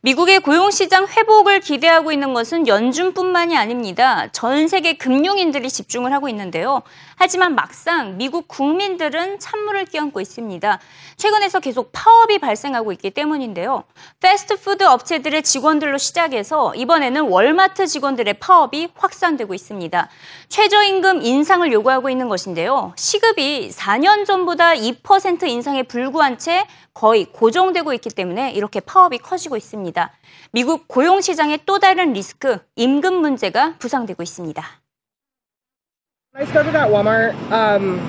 미국의 0.00 0.40
고용시장 0.40 1.08
회복을 1.08 1.58
기대하고 1.58 2.12
있는 2.12 2.32
것은 2.32 2.68
연준뿐만이 2.68 3.56
아닙니다. 3.56 4.28
전 4.30 4.68
세계 4.68 4.92
금융인들이 4.92 5.68
집중을 5.68 6.12
하고 6.12 6.28
있는데요. 6.28 6.82
하지만 7.16 7.56
막상 7.56 8.16
미국 8.16 8.46
국민들은 8.46 9.40
찬물을 9.40 9.86
끼얹고 9.86 10.20
있습니다. 10.20 10.78
최근에서 11.16 11.58
계속 11.58 11.90
파업이 11.92 12.38
발생하고 12.38 12.92
있기 12.92 13.10
때문인데요. 13.10 13.82
패스트푸드 14.20 14.84
업체들의 14.84 15.42
직원들로 15.42 15.98
시작해서 15.98 16.76
이번에는 16.76 17.22
월마트 17.22 17.88
직원들의 17.88 18.34
파업이 18.34 18.90
확산되고 18.94 19.52
있습니다. 19.52 20.08
최저임금 20.48 21.22
인상을 21.22 21.72
요구하고 21.72 22.08
있는 22.08 22.28
것인데요. 22.28 22.92
시급이 22.96 23.70
4년 23.70 24.24
전보다 24.24 24.74
2% 24.74 25.48
인상에 25.48 25.82
불구한 25.82 26.38
채 26.38 26.66
거의 26.94 27.26
고정되고 27.26 27.92
있기 27.94 28.10
때문에 28.10 28.50
이렇게 28.52 28.80
파업이 28.80 29.18
커지고 29.18 29.56
있습니다. 29.56 29.87
미국 30.51 30.87
고용 30.87 31.21
시장의 31.21 31.59
또 31.65 31.79
다른 31.79 32.13
리스크, 32.13 32.59
임금 32.75 33.21
문제가 33.21 33.75
부상되고 33.79 34.21
있습니다. 34.21 34.63
I 36.35 36.45
started 36.45 36.75
at 36.75 36.89
Walmart. 36.89 37.35
Um, 37.51 38.01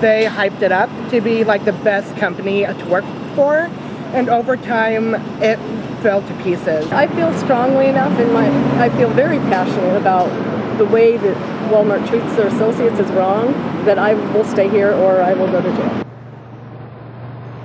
they 0.00 0.24
hyped 0.24 0.62
it 0.62 0.70
up 0.70 0.88
to 1.10 1.20
be 1.20 1.42
like 1.42 1.64
the 1.64 1.74
best 1.82 2.16
company 2.16 2.64
to 2.64 2.84
work 2.88 3.04
for, 3.34 3.68
and 4.14 4.28
over 4.28 4.56
time, 4.56 5.16
it 5.42 5.58
fell 6.00 6.22
to 6.22 6.34
pieces. 6.44 6.86
I 6.92 7.08
feel 7.08 7.32
strongly 7.34 7.88
enough 7.88 8.16
in 8.20 8.32
my. 8.32 8.46
I 8.78 8.88
feel 8.90 9.10
very 9.10 9.38
passionate 9.50 9.96
about 9.96 10.30
the 10.78 10.84
way 10.86 11.16
that 11.16 11.36
Walmart 11.70 12.06
treats 12.08 12.36
their 12.36 12.46
associates 12.46 13.00
is 13.00 13.10
wrong. 13.10 13.52
That 13.84 13.98
I 13.98 14.14
will 14.14 14.44
stay 14.44 14.68
here 14.68 14.92
or 14.92 15.20
I 15.20 15.34
will 15.34 15.50
go 15.50 15.60
to 15.60 15.70
jail. 15.74 16.06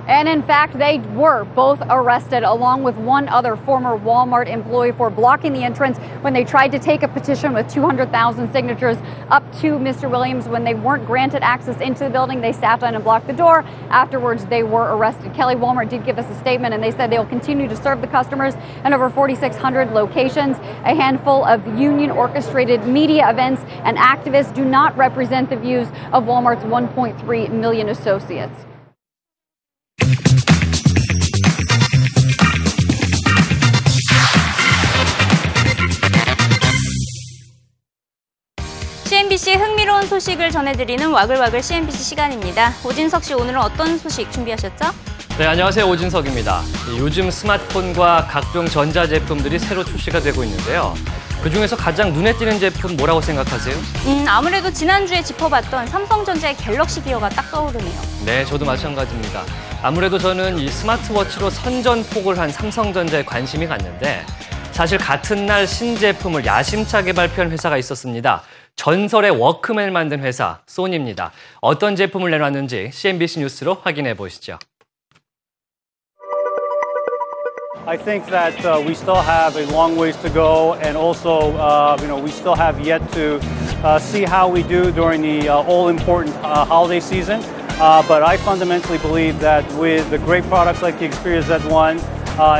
And 0.07 0.29
in 0.29 0.41
fact, 0.41 0.77
they 0.77 0.99
were 0.99 1.43
both 1.43 1.81
arrested 1.89 2.43
along 2.43 2.83
with 2.83 2.95
one 2.95 3.27
other 3.27 3.57
former 3.57 3.97
Walmart 3.97 4.47
employee 4.47 4.93
for 4.93 5.09
blocking 5.09 5.51
the 5.51 5.63
entrance 5.63 5.97
when 6.21 6.33
they 6.33 6.45
tried 6.45 6.71
to 6.71 6.79
take 6.79 7.03
a 7.03 7.09
petition 7.09 7.53
with 7.53 7.67
200,000 7.67 8.51
signatures 8.53 8.95
up 9.29 9.43
to 9.59 9.73
Mr. 9.73 10.09
Williams. 10.09 10.47
When 10.47 10.63
they 10.63 10.73
weren't 10.73 11.05
granted 11.05 11.43
access 11.43 11.81
into 11.81 12.05
the 12.05 12.09
building, 12.09 12.39
they 12.39 12.53
sat 12.53 12.79
down 12.79 12.95
and 12.95 13.03
blocked 13.03 13.27
the 13.27 13.33
door. 13.33 13.65
Afterwards, 13.89 14.45
they 14.45 14.63
were 14.63 14.95
arrested. 14.95 15.33
Kelly 15.33 15.55
Walmart 15.55 15.89
did 15.89 16.05
give 16.05 16.17
us 16.17 16.29
a 16.31 16.39
statement 16.39 16.73
and 16.73 16.81
they 16.81 16.91
said 16.91 17.11
they'll 17.11 17.25
continue 17.25 17.67
to 17.67 17.75
serve 17.75 17.99
the 17.99 18.07
customers 18.07 18.55
in 18.85 18.93
over 18.93 19.09
4,600 19.09 19.91
locations. 19.91 20.57
A 20.85 20.95
handful 20.95 21.43
of 21.43 21.67
union 21.77 22.11
orchestrated 22.11 22.85
media 22.85 23.29
events 23.29 23.61
and 23.83 23.97
activists 23.97 24.53
do 24.53 24.63
not 24.63 24.95
represent 24.95 25.49
the 25.49 25.57
views 25.57 25.89
of 26.13 26.23
Walmart's 26.23 26.63
1.3 26.63 27.51
million 27.51 27.89
associates. 27.89 28.65
CNBC 39.37 39.53
흥미로운 39.53 40.07
소식을 40.07 40.49
전해드리는 40.49 41.09
와글와글 41.09 41.61
CNBC 41.61 42.03
시간입니다. 42.03 42.73
오진석 42.83 43.23
씨 43.23 43.35
오늘은 43.35 43.59
어떤 43.59 43.97
소식 43.99 44.31
준비하셨죠? 44.31 44.85
네, 45.37 45.45
안녕하세요. 45.45 45.87
오진석입니다. 45.87 46.63
요즘 46.97 47.29
스마트폰과 47.29 48.27
각종 48.31 48.65
전자제품들이 48.65 49.59
새로 49.59 49.85
출시가 49.85 50.21
되고 50.21 50.43
있는데요. 50.43 50.95
그 51.43 51.51
중에서 51.51 51.75
가장 51.77 52.13
눈에 52.13 52.33
띄는 52.33 52.59
제품 52.59 52.97
뭐라고 52.97 53.21
생각하세요? 53.21 53.75
음, 54.07 54.25
아무래도 54.27 54.71
지난주에 54.73 55.21
짚어봤던 55.21 55.85
삼성전자의 55.85 56.57
갤럭시 56.57 57.03
기어가 57.03 57.29
딱 57.29 57.51
떠오르네요. 57.51 58.01
네, 58.25 58.43
저도 58.43 58.65
마찬가지입니다. 58.65 59.43
아무래도 59.83 60.17
저는 60.17 60.57
이 60.57 60.67
스마트워치로 60.67 61.51
선전포고를 61.51 62.39
한 62.39 62.51
삼성전자에 62.51 63.23
관심이 63.23 63.67
갔는데 63.67 64.25
사실 64.71 64.97
같은 64.97 65.45
날 65.45 65.67
신제품을 65.67 66.45
야심차게 66.45 67.13
발표한 67.13 67.51
회사가 67.51 67.77
있었습니다. 67.77 68.43
전설의 68.77 69.31
워크맨을 69.31 69.91
만든 69.91 70.21
회사 70.21 70.59
소니입니다. 70.65 71.31
어떤 71.59 71.95
제품을 71.95 72.31
내놨는지 72.31 72.91
CNBC 72.93 73.39
뉴스로 73.41 73.77
확인해 73.83 74.13
보시죠. 74.13 74.57
I 77.85 77.97
think 77.97 78.29
that 78.29 78.53
uh, 78.65 78.79
we 78.81 78.91
still 78.91 79.21
have 79.21 79.55
a 79.55 79.65
long 79.71 79.97
ways 79.97 80.17
to 80.21 80.29
go, 80.29 80.73
and 80.83 80.97
also, 80.97 81.55
uh, 81.55 81.97
you 82.01 82.07
know, 82.07 82.21
we 82.21 82.29
still 82.29 82.53
have 82.53 82.79
yet 82.81 83.01
to 83.13 83.39
uh, 83.81 83.97
see 83.97 84.25
how 84.25 84.47
we 84.47 84.61
do 84.61 84.91
during 84.91 85.21
the 85.21 85.47
all-important 85.47 86.35
holiday 86.35 86.99
season. 86.99 87.41
but 87.79 88.23
I 88.23 88.35
fundamentally 88.37 88.97
believe 88.97 89.39
that 89.39 89.63
with 89.79 90.09
the 90.09 90.17
great 90.19 90.43
products 90.49 90.81
like 90.81 90.99
the 90.99 91.07
Xperia 91.07 91.41
Z1 91.41 92.03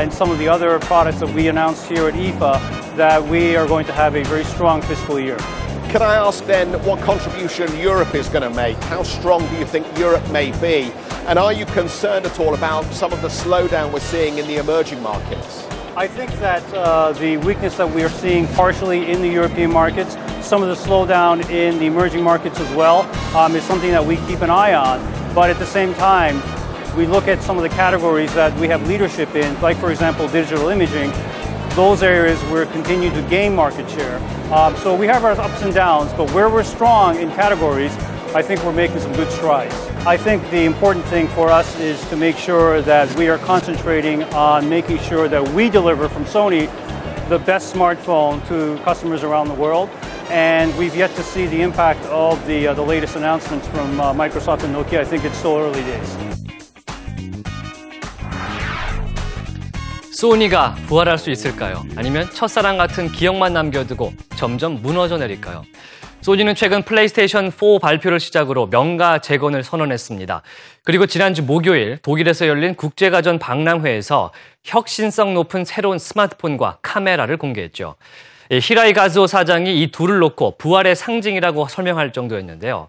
and 0.00 0.10
some 0.10 0.30
of 0.30 0.38
the 0.38 0.48
other 0.48 0.78
products 0.80 1.20
that 1.20 1.28
we 1.34 1.48
announced 1.48 1.86
here 1.86 2.08
at 2.08 2.14
IFA, 2.14 2.96
that 2.96 3.22
we 3.22 3.54
are 3.54 3.66
going 3.66 3.84
to 3.84 3.92
have 3.92 4.16
a 4.16 4.24
very 4.24 4.44
strong 4.44 4.80
fiscal 4.80 5.20
year. 5.20 5.36
Can 5.88 6.02
I 6.02 6.16
ask 6.16 6.44
then 6.44 6.74
what 6.84 7.00
contribution 7.00 7.74
Europe 7.78 8.14
is 8.14 8.28
going 8.28 8.42
to 8.42 8.50
make? 8.50 8.76
How 8.84 9.02
strong 9.02 9.40
do 9.48 9.56
you 9.56 9.64
think 9.64 9.86
Europe 9.98 10.30
may 10.30 10.50
be? 10.60 10.92
And 11.26 11.38
are 11.38 11.50
you 11.50 11.64
concerned 11.64 12.26
at 12.26 12.38
all 12.38 12.54
about 12.54 12.84
some 12.92 13.10
of 13.10 13.22
the 13.22 13.28
slowdown 13.28 13.90
we're 13.90 14.00
seeing 14.00 14.36
in 14.36 14.46
the 14.46 14.56
emerging 14.56 15.02
markets? 15.02 15.66
I 15.96 16.06
think 16.06 16.30
that 16.40 16.62
uh, 16.74 17.12
the 17.12 17.38
weakness 17.38 17.78
that 17.78 17.90
we 17.90 18.02
are 18.02 18.10
seeing 18.10 18.46
partially 18.48 19.10
in 19.10 19.22
the 19.22 19.28
European 19.28 19.72
markets, 19.72 20.18
some 20.46 20.62
of 20.62 20.68
the 20.68 20.74
slowdown 20.74 21.48
in 21.48 21.78
the 21.78 21.86
emerging 21.86 22.22
markets 22.22 22.60
as 22.60 22.70
well, 22.74 23.00
um, 23.34 23.56
is 23.56 23.64
something 23.64 23.90
that 23.90 24.04
we 24.04 24.16
keep 24.28 24.42
an 24.42 24.50
eye 24.50 24.74
on. 24.74 25.00
But 25.34 25.48
at 25.48 25.58
the 25.58 25.66
same 25.66 25.94
time, 25.94 26.42
we 26.98 27.06
look 27.06 27.28
at 27.28 27.42
some 27.42 27.56
of 27.56 27.62
the 27.62 27.70
categories 27.70 28.34
that 28.34 28.54
we 28.60 28.68
have 28.68 28.86
leadership 28.86 29.34
in, 29.34 29.58
like, 29.62 29.78
for 29.78 29.90
example, 29.90 30.28
digital 30.28 30.68
imaging. 30.68 31.10
Those 31.78 32.02
areas 32.02 32.42
we're 32.50 32.66
continuing 32.66 33.14
to 33.14 33.22
gain 33.30 33.54
market 33.54 33.88
share. 33.88 34.18
Um, 34.52 34.76
so 34.78 34.96
we 34.96 35.06
have 35.06 35.22
our 35.22 35.30
ups 35.40 35.62
and 35.62 35.72
downs, 35.72 36.12
but 36.14 36.28
where 36.32 36.50
we're 36.50 36.64
strong 36.64 37.20
in 37.20 37.28
categories, 37.30 37.96
I 38.34 38.42
think 38.42 38.64
we're 38.64 38.72
making 38.72 38.98
some 38.98 39.12
good 39.12 39.30
strides. 39.30 39.72
I 40.04 40.16
think 40.16 40.42
the 40.50 40.64
important 40.64 41.04
thing 41.04 41.28
for 41.28 41.50
us 41.50 41.78
is 41.78 42.04
to 42.08 42.16
make 42.16 42.36
sure 42.36 42.82
that 42.82 43.16
we 43.16 43.28
are 43.28 43.38
concentrating 43.38 44.24
on 44.34 44.68
making 44.68 44.98
sure 44.98 45.28
that 45.28 45.50
we 45.50 45.70
deliver 45.70 46.08
from 46.08 46.24
Sony 46.24 46.66
the 47.28 47.38
best 47.38 47.72
smartphone 47.72 48.44
to 48.48 48.82
customers 48.82 49.22
around 49.22 49.46
the 49.46 49.54
world. 49.54 49.88
And 50.30 50.76
we've 50.76 50.96
yet 50.96 51.14
to 51.14 51.22
see 51.22 51.46
the 51.46 51.62
impact 51.62 52.04
of 52.06 52.44
the, 52.48 52.66
uh, 52.66 52.74
the 52.74 52.82
latest 52.82 53.14
announcements 53.14 53.68
from 53.68 54.00
uh, 54.00 54.12
Microsoft 54.12 54.64
and 54.64 54.74
Nokia. 54.74 54.98
I 54.98 55.04
think 55.04 55.24
it's 55.24 55.38
still 55.38 55.56
early 55.56 55.82
days. 55.82 56.47
소니가 60.18 60.74
부활할 60.88 61.16
수 61.16 61.30
있을까요? 61.30 61.84
아니면 61.94 62.28
첫사랑 62.32 62.76
같은 62.76 63.06
기억만 63.06 63.52
남겨두고 63.52 64.12
점점 64.34 64.82
무너져 64.82 65.16
내릴까요? 65.16 65.62
소니는 66.22 66.56
최근 66.56 66.82
플레이스테이션 66.82 67.52
4 67.52 67.78
발표를 67.80 68.18
시작으로 68.18 68.66
명가 68.66 69.20
재건을 69.20 69.62
선언했습니다. 69.62 70.42
그리고 70.82 71.06
지난주 71.06 71.44
목요일 71.44 71.98
독일에서 71.98 72.48
열린 72.48 72.74
국제가전 72.74 73.38
박람회에서 73.38 74.32
혁신성 74.64 75.34
높은 75.34 75.64
새로운 75.64 76.00
스마트폰과 76.00 76.78
카메라를 76.82 77.36
공개했죠. 77.36 77.94
히라이 78.50 78.94
가즈오 78.94 79.28
사장이 79.28 79.80
이 79.80 79.92
둘을 79.92 80.18
놓고 80.18 80.58
부활의 80.58 80.96
상징이라고 80.96 81.68
설명할 81.68 82.12
정도였는데요. 82.12 82.88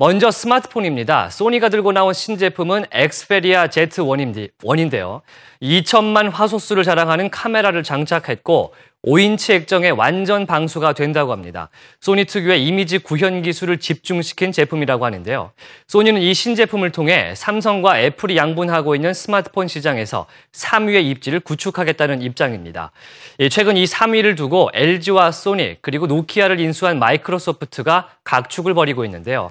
먼저 0.00 0.30
스마트폰입니다. 0.30 1.28
소니가 1.28 1.68
들고 1.68 1.92
나온 1.92 2.14
신제품은 2.14 2.86
엑스페리아 2.90 3.66
Z1인데요. 3.66 5.20
2천만 5.60 6.30
화소수를 6.30 6.84
자랑하는 6.84 7.28
카메라를 7.28 7.82
장착했고 7.82 8.72
5인치 9.06 9.54
액정의 9.54 9.92
완전 9.92 10.44
방수가 10.44 10.92
된다고 10.92 11.32
합니다. 11.32 11.70
소니 12.00 12.26
특유의 12.26 12.66
이미지 12.66 12.98
구현 12.98 13.40
기술을 13.40 13.78
집중시킨 13.78 14.52
제품이라고 14.52 15.06
하는데요. 15.06 15.52
소니는 15.86 16.20
이 16.20 16.34
신제품을 16.34 16.92
통해 16.92 17.32
삼성과 17.34 18.00
애플이 18.00 18.36
양분하고 18.36 18.94
있는 18.94 19.14
스마트폰 19.14 19.68
시장에서 19.68 20.26
3위의 20.52 21.04
입지를 21.04 21.40
구축하겠다는 21.40 22.20
입장입니다. 22.20 22.92
예, 23.40 23.48
최근 23.48 23.78
이 23.78 23.84
3위를 23.84 24.36
두고 24.36 24.70
LG와 24.74 25.32
소니 25.32 25.78
그리고 25.80 26.06
노키아를 26.06 26.60
인수한 26.60 26.98
마이크로소프트가 26.98 28.10
각축을 28.24 28.74
벌이고 28.74 29.06
있는데요. 29.06 29.50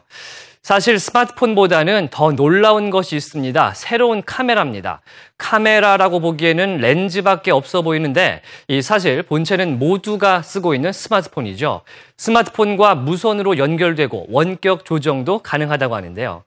사실 0.61 0.99
스마트폰보다는 0.99 2.09
더 2.11 2.31
놀라운 2.31 2.89
것이 2.89 3.15
있습니다. 3.15 3.73
새로운 3.75 4.21
카메라입니다. 4.23 5.01
카메라라고 5.37 6.19
보기에는 6.19 6.77
렌즈밖에 6.77 7.51
없어 7.51 7.81
보이는데 7.81 8.41
이 8.67 8.81
사실 8.81 9.23
본체는 9.23 9.79
모두가 9.79 10.41
쓰고 10.41 10.75
있는 10.75 10.91
스마트폰이죠. 10.91 11.81
스마트폰과 12.17 12.95
무선으로 12.95 13.57
연결되고 13.57 14.27
원격 14.29 14.83
조정도 14.83 15.39
가능하다고 15.39 15.95
하는데요. 15.95 16.43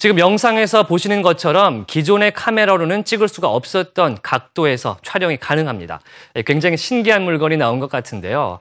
지금 0.00 0.18
영상에서 0.18 0.84
보시는 0.84 1.20
것처럼 1.20 1.84
기존의 1.86 2.32
카메라로는 2.32 3.04
찍을 3.04 3.28
수가 3.28 3.48
없었던 3.50 4.20
각도에서 4.22 4.96
촬영이 5.02 5.36
가능합니다. 5.36 6.00
예, 6.36 6.42
굉장히 6.42 6.78
신기한 6.78 7.22
물건이 7.22 7.58
나온 7.58 7.80
것 7.80 7.90
같은데요. 7.90 8.60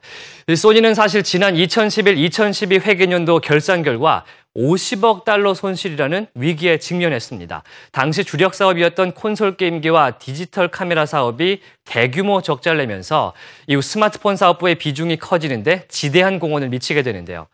소니는 0.54 0.94
사실 0.94 1.24
지난 1.24 1.56
2011-2012 1.56 2.82
회계년도 2.82 3.40
결산 3.40 3.84
결과 3.84 4.26
50억 4.56 5.26
달러 5.26 5.54
손실이라는 5.54 6.28
위기에 6.34 6.80
직면했습니다. 6.80 7.64
당시 7.92 8.24
주력 8.24 8.56
사업이었던 8.56 9.14
콘솔 9.14 9.58
게임기와 9.58 10.12
디지털 10.20 10.70
카메라 10.70 11.06
사업이 11.06 11.62
대규모 11.86 12.42
적자를 12.42 12.80
내면서 12.80 13.34
이후 13.68 13.82
스마트폰 13.82 14.36
사업부의 14.36 14.76
비중이 14.76 15.18
커지는데 15.18 15.86
지대한 15.88 16.40
공헌을 16.40 16.70
미치게 16.70 17.04
되는데요. 17.04 17.48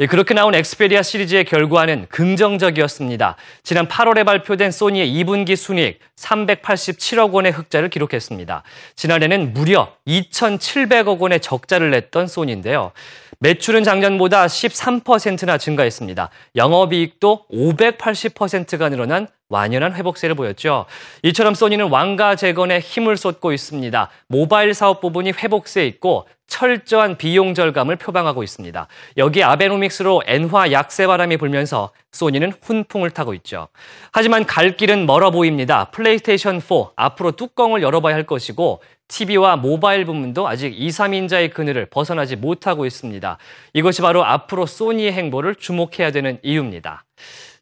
예, 0.00 0.06
그렇게 0.06 0.34
나온 0.34 0.54
엑스페리아 0.54 1.02
시리즈의 1.02 1.44
결과는 1.44 2.06
긍정적이었습니다. 2.10 3.36
지난 3.62 3.88
8월에 3.88 4.24
발표된 4.24 4.70
소니의 4.70 5.12
2분기 5.12 5.56
순이익 5.56 6.00
387억 6.16 7.32
원의 7.32 7.52
흑자를 7.52 7.88
기록했습니다. 7.88 8.62
지난해는 8.96 9.52
무려 9.52 9.94
2,700억 10.06 11.18
원의 11.18 11.40
적자를 11.40 11.90
냈던 11.90 12.26
소니인데요. 12.26 12.92
매출은 13.40 13.82
작년보다 13.82 14.46
13%나 14.46 15.58
증가했습니다. 15.58 16.30
영업이익도 16.56 17.46
580%가 17.52 18.88
늘어난 18.88 19.26
완연한 19.48 19.94
회복세를 19.94 20.34
보였죠. 20.34 20.86
이처럼 21.22 21.54
소니는 21.54 21.88
왕가 21.90 22.36
재건에 22.36 22.78
힘을 22.78 23.16
쏟고 23.16 23.52
있습니다. 23.52 24.10
모바일 24.28 24.74
사업 24.74 25.00
부분이 25.00 25.32
회복세 25.32 25.86
있고 25.86 26.26
철저한 26.52 27.16
비용 27.16 27.54
절감을 27.54 27.96
표방하고 27.96 28.42
있습니다. 28.42 28.86
여기 29.16 29.42
아베노믹스로 29.42 30.22
엔화 30.26 30.70
약세 30.72 31.06
바람이 31.06 31.38
불면서 31.38 31.92
소니는 32.10 32.52
훈풍을 32.60 33.10
타고 33.10 33.32
있죠. 33.32 33.68
하지만 34.12 34.44
갈 34.44 34.76
길은 34.76 35.06
멀어 35.06 35.30
보입니다. 35.30 35.86
플레이스테이션 35.86 36.60
4 36.60 36.90
앞으로 36.94 37.32
뚜껑을 37.32 37.80
열어봐야 37.80 38.14
할 38.14 38.24
것이고 38.24 38.82
TV와 39.08 39.56
모바일 39.56 40.04
부문도 40.04 40.46
아직 40.46 40.78
2, 40.78 40.88
3인자의 40.88 41.54
그늘을 41.54 41.86
벗어나지 41.86 42.36
못하고 42.36 42.84
있습니다. 42.84 43.38
이것이 43.72 44.02
바로 44.02 44.22
앞으로 44.22 44.66
소니의 44.66 45.12
행보를 45.12 45.54
주목해야 45.54 46.10
되는 46.10 46.38
이유입니다. 46.42 47.04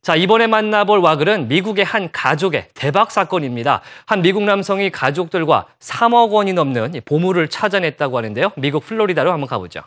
자, 0.02 0.16
이번에 0.16 0.46
만나볼 0.46 1.00
와글은 1.00 1.48
미국의 1.48 1.84
한 1.84 2.10
가족의 2.10 2.68
대박 2.72 3.10
사건입니다. 3.10 3.82
한 4.06 4.22
미국 4.22 4.44
남성이 4.44 4.90
가족들과 4.90 5.66
3억 5.78 6.30
원이 6.30 6.54
넘는 6.54 7.02
보물을 7.04 7.48
찾아냈다고 7.48 8.16
하는데요. 8.16 8.52
미국 8.56 8.84
플로리다로 8.86 9.30
한번 9.30 9.46
가보죠. 9.46 9.82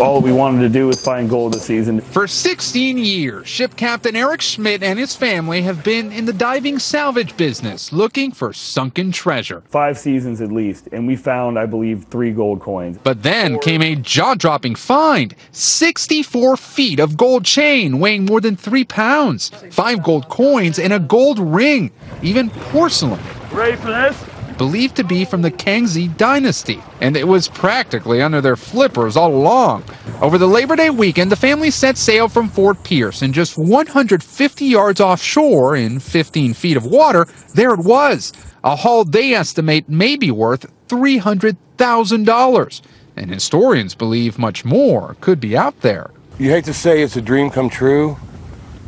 All 0.00 0.20
we 0.20 0.32
wanted 0.32 0.60
to 0.60 0.68
do 0.68 0.86
was 0.86 1.02
find 1.02 1.28
gold 1.28 1.54
this 1.54 1.64
season. 1.64 2.00
For 2.00 2.26
16 2.26 2.98
years, 2.98 3.46
ship 3.46 3.76
captain 3.76 4.16
Eric 4.16 4.40
Schmidt 4.40 4.82
and 4.82 4.98
his 4.98 5.14
family 5.14 5.62
have 5.62 5.84
been 5.84 6.12
in 6.12 6.24
the 6.24 6.32
diving 6.32 6.78
salvage 6.78 7.36
business 7.36 7.92
looking 7.92 8.32
for 8.32 8.52
sunken 8.52 9.12
treasure. 9.12 9.62
Five 9.68 9.98
seasons 9.98 10.40
at 10.40 10.50
least, 10.50 10.88
and 10.92 11.06
we 11.06 11.16
found, 11.16 11.58
I 11.58 11.66
believe, 11.66 12.04
three 12.04 12.32
gold 12.32 12.60
coins. 12.60 12.98
But 13.02 13.22
then 13.22 13.58
came 13.58 13.82
a 13.82 13.96
jaw 13.96 14.34
dropping 14.34 14.74
find 14.74 15.34
64 15.52 16.56
feet 16.56 16.98
of 16.98 17.16
gold 17.16 17.44
chain 17.44 17.98
weighing 17.98 18.24
more 18.24 18.40
than 18.40 18.56
three 18.56 18.84
pounds, 18.84 19.50
five 19.70 20.02
gold 20.02 20.28
coins, 20.28 20.78
and 20.78 20.92
a 20.92 20.98
gold 20.98 21.38
ring, 21.38 21.90
even 22.22 22.50
porcelain. 22.50 23.20
Ready 23.50 23.76
for 23.76 23.88
this? 23.88 24.31
Believed 24.62 24.94
to 24.94 25.02
be 25.02 25.24
from 25.24 25.42
the 25.42 25.50
Kangxi 25.50 26.16
dynasty, 26.16 26.80
and 27.00 27.16
it 27.16 27.26
was 27.26 27.48
practically 27.48 28.22
under 28.22 28.40
their 28.40 28.54
flippers 28.54 29.16
all 29.16 29.34
along. 29.34 29.82
Over 30.20 30.38
the 30.38 30.46
Labor 30.46 30.76
Day 30.76 30.88
weekend, 30.88 31.32
the 31.32 31.36
family 31.36 31.72
set 31.72 31.98
sail 31.98 32.28
from 32.28 32.48
Fort 32.48 32.84
Pierce, 32.84 33.22
and 33.22 33.34
just 33.34 33.58
150 33.58 34.64
yards 34.64 35.00
offshore 35.00 35.74
in 35.74 35.98
15 35.98 36.54
feet 36.54 36.76
of 36.76 36.86
water, 36.86 37.26
there 37.56 37.74
it 37.74 37.80
was. 37.80 38.32
A 38.62 38.76
haul 38.76 39.04
they 39.04 39.34
estimate 39.34 39.88
may 39.88 40.14
be 40.14 40.30
worth 40.30 40.72
$300,000. 40.86 42.82
And 43.16 43.30
historians 43.32 43.96
believe 43.96 44.38
much 44.38 44.64
more 44.64 45.16
could 45.20 45.40
be 45.40 45.56
out 45.56 45.80
there. 45.80 46.12
You 46.38 46.50
hate 46.50 46.66
to 46.66 46.72
say 46.72 47.02
it's 47.02 47.16
a 47.16 47.20
dream 47.20 47.50
come 47.50 47.68
true, 47.68 48.16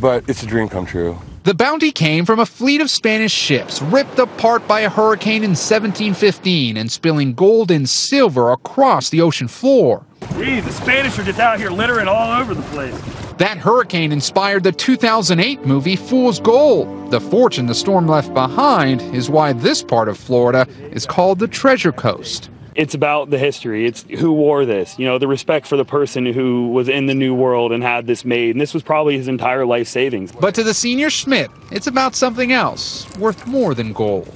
but 0.01 0.23
it's 0.29 0.45
a 0.45 0.47
dream 0.47 0.69
come 0.69 0.87
true. 0.87 1.19
The 1.45 1.53
bounty 1.53 1.93
came 1.93 2.25
from 2.25 2.41
a 2.41 2.47
fleet 2.47 2.81
of 2.81 2.89
Spanish 2.89 3.31
ships 3.31 3.83
ripped 3.83 4.19
apart 4.19 4.67
by 4.67 4.81
a 4.81 4.89
hurricane 4.89 5.45
in 5.45 5.51
1715 5.51 6.79
and 6.79 6.91
spilling 6.91 7.35
gold 7.35 7.71
and 7.71 7.87
silver 7.87 8.51
across 8.51 9.11
the 9.11 9.21
ocean 9.21 9.49
floor. 9.49 10.07
Geez, 10.39 10.65
the 10.65 10.73
Spanish 10.73 11.19
are 11.19 11.23
just 11.23 11.39
out 11.39 11.59
here 11.61 11.69
littering 11.69 12.09
all 12.09 12.41
over 12.41 12.55
the 12.55 12.63
place. 12.63 12.99
That 13.37 13.59
hurricane 13.59 14.11
inspired 14.11 14.63
the 14.63 14.73
2008 14.73 15.67
movie 15.67 15.97
Fool's 15.97 16.41
Gold. 16.41 17.11
The 17.11 17.21
fortune 17.21 17.67
the 17.67 17.75
storm 17.75 18.09
left 18.09 18.33
behind 18.33 19.03
is 19.15 19.29
why 19.29 19.53
this 19.53 19.83
part 19.83 20.09
of 20.09 20.17
Florida 20.17 20.67
is 20.93 21.05
called 21.05 21.41
the 21.41 21.49
Treasure 21.49 21.93
Coast 21.93 22.49
it's 22.76 22.94
about 22.94 23.30
the 23.30 23.38
history. 23.38 23.86
It's 23.86 24.04
who 24.20 24.32
wore 24.32 24.66
this, 24.66 24.98
you 24.98 25.06
know, 25.06 25.18
the 25.18 25.28
respect 25.28 25.68
for 25.68 25.76
the 25.76 25.86
person 25.86 26.26
who 26.26 26.70
was 26.72 26.88
in 26.88 27.08
the 27.08 27.14
new 27.14 27.34
world 27.36 27.72
and 27.72 27.84
had 27.84 28.08
this 28.08 28.24
made. 28.24 28.52
And 28.52 28.62
this 28.62 28.74
was 28.74 28.84
probably 28.84 29.18
his 29.18 29.28
entire 29.28 29.66
life 29.66 29.88
savings. 29.88 30.32
But 30.32 30.56
to 30.56 30.64
the 30.64 30.74
senior 30.74 31.10
Schmidt, 31.10 31.52
it's 31.72 31.88
about 31.88 32.16
something 32.16 32.52
else 32.52 33.06
worth 33.18 33.46
more 33.48 33.74
than 33.74 33.94
gold 33.94 34.32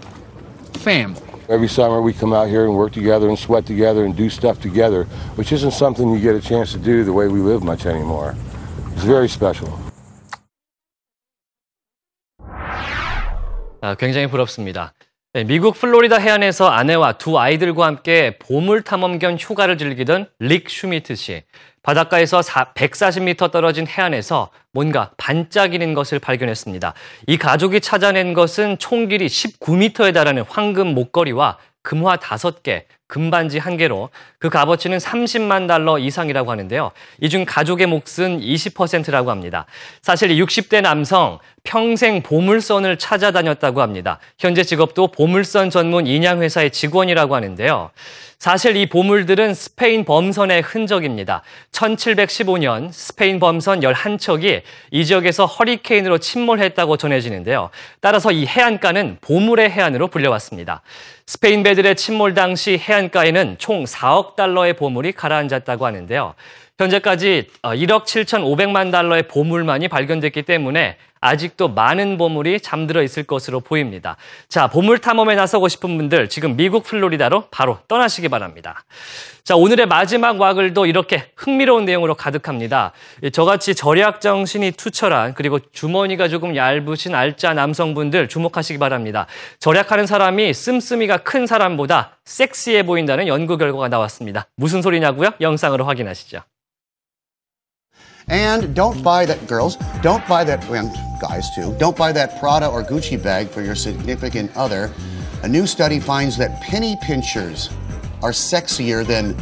family. 0.78 1.22
Every 1.50 1.68
summer 1.68 2.02
we 2.02 2.14
come 2.14 2.34
out 2.34 2.48
here 2.48 2.66
and 2.66 2.76
work 2.76 2.94
together 2.94 3.30
and 3.30 3.38
sweat 3.38 3.66
together 3.66 4.06
and 4.06 4.16
do 4.16 4.30
stuff 4.30 4.60
together, 4.62 5.06
which 5.36 5.52
isn't 5.52 5.72
something 5.72 6.10
you 6.10 6.20
get 6.20 6.36
a 6.36 6.42
chance 6.42 6.72
to 6.72 6.80
do 6.80 7.04
the 7.04 7.14
way 7.14 7.28
we 7.28 7.40
live 7.40 7.64
much 7.64 7.86
anymore. 7.86 8.36
It's 8.96 9.04
very 9.04 9.28
special. 9.28 9.70
아, 13.82 13.96
굉장히 13.96 14.28
부럽습니다. 14.28 14.94
네, 15.35 15.45
미국 15.45 15.75
플로리다 15.75 16.17
해안에서 16.17 16.69
아내와 16.69 17.19
두 17.19 17.39
아이들과 17.39 17.85
함께 17.85 18.39
보물 18.39 18.81
탐험 18.81 19.19
겸 19.19 19.37
휴가를 19.37 19.77
즐기던 19.77 20.27
릭 20.39 20.71
슈미트 20.71 21.17
씨. 21.17 21.43
바닷가에서 21.83 22.41
140m 22.41 23.51
떨어진 23.51 23.87
해안에서 23.87 24.51
뭔가 24.73 25.11
반짝이는 25.19 25.93
것을 25.93 26.19
발견했습니다. 26.19 26.95
이 27.27 27.37
가족이 27.37 27.83
찾아낸 27.83 28.33
것은 28.33 28.79
총 28.79 29.07
길이 29.09 29.27
19m에 29.27 30.15
달하는 30.15 30.45
황금 30.49 30.95
목걸이와 30.95 31.59
금화 31.83 32.17
5개, 32.17 32.85
금반지 33.09 33.59
한 33.59 33.77
개로 33.77 34.11
그 34.39 34.51
값어치는 34.51 34.99
30만 34.99 35.67
달러 35.67 35.99
이상이라고 35.99 36.51
하는데요. 36.51 36.93
이 37.21 37.29
중 37.29 37.45
가족의 37.45 37.87
몫은 37.87 38.41
20%라고 38.41 39.31
합니다. 39.31 39.67
사실 40.03 40.29
60대 40.31 40.81
남성 40.83 41.39
평생 41.65 42.23
보물선을 42.23 42.99
찾아다녔다고 42.99 43.83
합니다. 43.83 44.19
현재 44.39 44.63
직업도 44.63 45.09
보물선 45.09 45.71
전문 45.71 46.07
인양회사의 46.07 46.71
직원이라고 46.71 47.35
하는데요. 47.35 47.91
사실 48.39 48.77
이 48.77 48.89
보물들은 48.89 49.53
스페인 49.53 50.05
범선의 50.05 50.63
흔적입니다. 50.63 51.43
1715년 51.73 52.93
스페인 52.93 53.41
범선 53.41 53.81
11척이 53.81 54.63
이 54.93 55.05
지역에서 55.05 55.45
허리케인으로 55.45 56.19
침몰했다고 56.19 56.97
전해지는데요. 56.97 57.71
따라서 58.01 58.31
이 58.31 58.47
해안가는 58.47 59.19
보물의 59.21 59.71
해안으로 59.71 60.07
불려왔습니다. 60.09 60.83
스페인 61.27 61.63
배들의 61.63 61.97
침몰 61.97 62.33
당시 62.33 62.79
해안 62.79 62.98
가에는 63.11 63.57
총 63.59 63.85
4억 63.85 64.35
달러의 64.37 64.75
보물이 64.75 65.13
가라앉았다고 65.13 65.87
하는데요. 65.87 66.35
현재까지 66.79 67.49
1억 67.63 67.93
어, 67.93 68.05
7,500만 68.05 68.93
달러의 68.93 69.25
보물만이 69.25 69.89
발견됐기 69.89 70.43
때문에 70.43 70.97
아직도 71.21 71.69
많은 71.69 72.19
보물이 72.19 72.61
잠들어 72.61 73.03
있을 73.03 73.25
것으로 73.25 73.61
보입니다. 73.61 74.17
자, 74.49 74.69
보물 74.69 74.99
탐험에 74.99 75.35
나서고 75.35 75.69
싶은 75.69 75.97
분들 75.97 76.29
지금 76.29 76.57
미국 76.57 76.85
플로리다로 76.85 77.47
바로 77.51 77.79
떠나시기 77.89 78.29
바랍니다. 78.29 78.85
자, 79.45 79.57
오늘의 79.57 79.87
마지막 79.87 80.39
와글도 80.39 80.85
이렇게 80.85 81.31
흥미로운 81.35 81.87
내용으로 81.87 82.15
가득합니다. 82.15 82.93
저같이 83.33 83.75
절약 83.75 84.21
정신이 84.21 84.73
투철한 84.73 85.33
그리고 85.35 85.59
주머니가 85.73 86.29
조금 86.29 86.55
얇으신 86.55 87.15
알짜 87.15 87.55
남성분들 87.55 88.29
주목하시기 88.29 88.79
바랍니다. 88.79 89.27
절약하는 89.59 90.07
사람이 90.07 90.53
씀씀이가 90.53 91.19
큰 91.19 91.47
사람보다 91.47 92.19
섹시해 92.27 92.85
보인다는 92.85 93.27
연구 93.27 93.57
결과가 93.57 93.89
나왔습니다. 93.89 94.47
무슨 94.55 94.83
소리냐고요? 94.83 95.31
영상으로 95.41 95.87
확인하시죠. 95.87 96.43
And 98.31 98.75
don't 98.75 99.03
buy 99.03 99.25
that, 99.25 99.47
girls, 99.49 99.79
don't 100.03 100.27
buy 100.29 100.45
that, 100.45 100.61
and 100.71 100.93
guys 101.19 101.55
too, 101.55 101.75
don't 101.79 101.97
buy 101.97 102.13
that 102.13 102.39
Prada 102.39 102.69
or 102.69 102.83
Gucci 102.83 103.21
bag 103.23 103.49
for 103.49 103.63
your 103.63 103.75
significant 103.75 104.57
other. 104.57 104.91
A 105.43 105.49
new 105.49 105.67
study 105.67 106.01
finds 106.01 106.37
that 106.39 106.61
penny 106.61 106.97
pinchers 107.03 107.71
are 108.23 108.31
sexier 108.31 109.07
than 109.07 109.37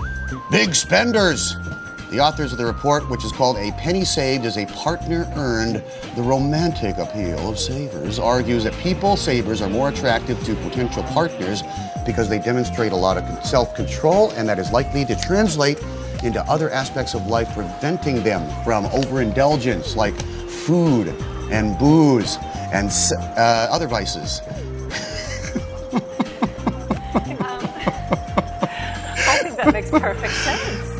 big 0.51 0.75
spenders. 0.75 1.57
The 2.11 2.21
authors 2.21 2.53
of 2.53 2.59
the 2.59 2.67
report, 2.67 3.09
which 3.11 3.25
is 3.25 3.33
called 3.33 3.57
A 3.57 3.73
Penny 3.73 4.05
Saved 4.05 4.45
is 4.45 4.59
a 4.59 4.67
Partner 4.67 5.31
Earned, 5.35 5.83
the 6.15 6.23
romantic 6.23 6.99
appeal 6.99 7.51
of 7.51 7.59
savers, 7.59 8.19
argues 8.19 8.65
that 8.65 8.75
people 8.75 9.17
savers 9.17 9.61
are 9.61 9.69
more 9.69 9.89
attractive 9.89 10.43
to 10.45 10.55
potential 10.57 11.03
partners 11.05 11.62
because 12.05 12.29
they 12.29 12.39
demonstrate 12.39 12.93
a 12.93 12.97
lot 12.97 13.17
of 13.17 13.45
self 13.45 13.75
control 13.75 14.31
and 14.33 14.49
that 14.49 14.59
is 14.59 14.71
likely 14.71 15.05
to 15.05 15.17
translate 15.17 15.83
into 16.23 16.41
other 16.43 16.71
aspects 16.71 17.15
of 17.15 17.27
life, 17.27 17.53
preventing 17.53 18.23
them 18.23 18.49
from 18.62 18.87
overindulgence 18.87 19.97
like 19.97 20.15
food 20.49 21.15
and 21.51 21.79
booze 21.79 22.39
and 22.73 22.91
uh, 23.37 23.69
other 23.71 23.87
vices. 23.87 24.41
I 29.29 29.39
think 29.43 29.57
that 29.57 29.71
makes 29.73 29.91
perfect 29.91 30.35
sense. 30.35 30.97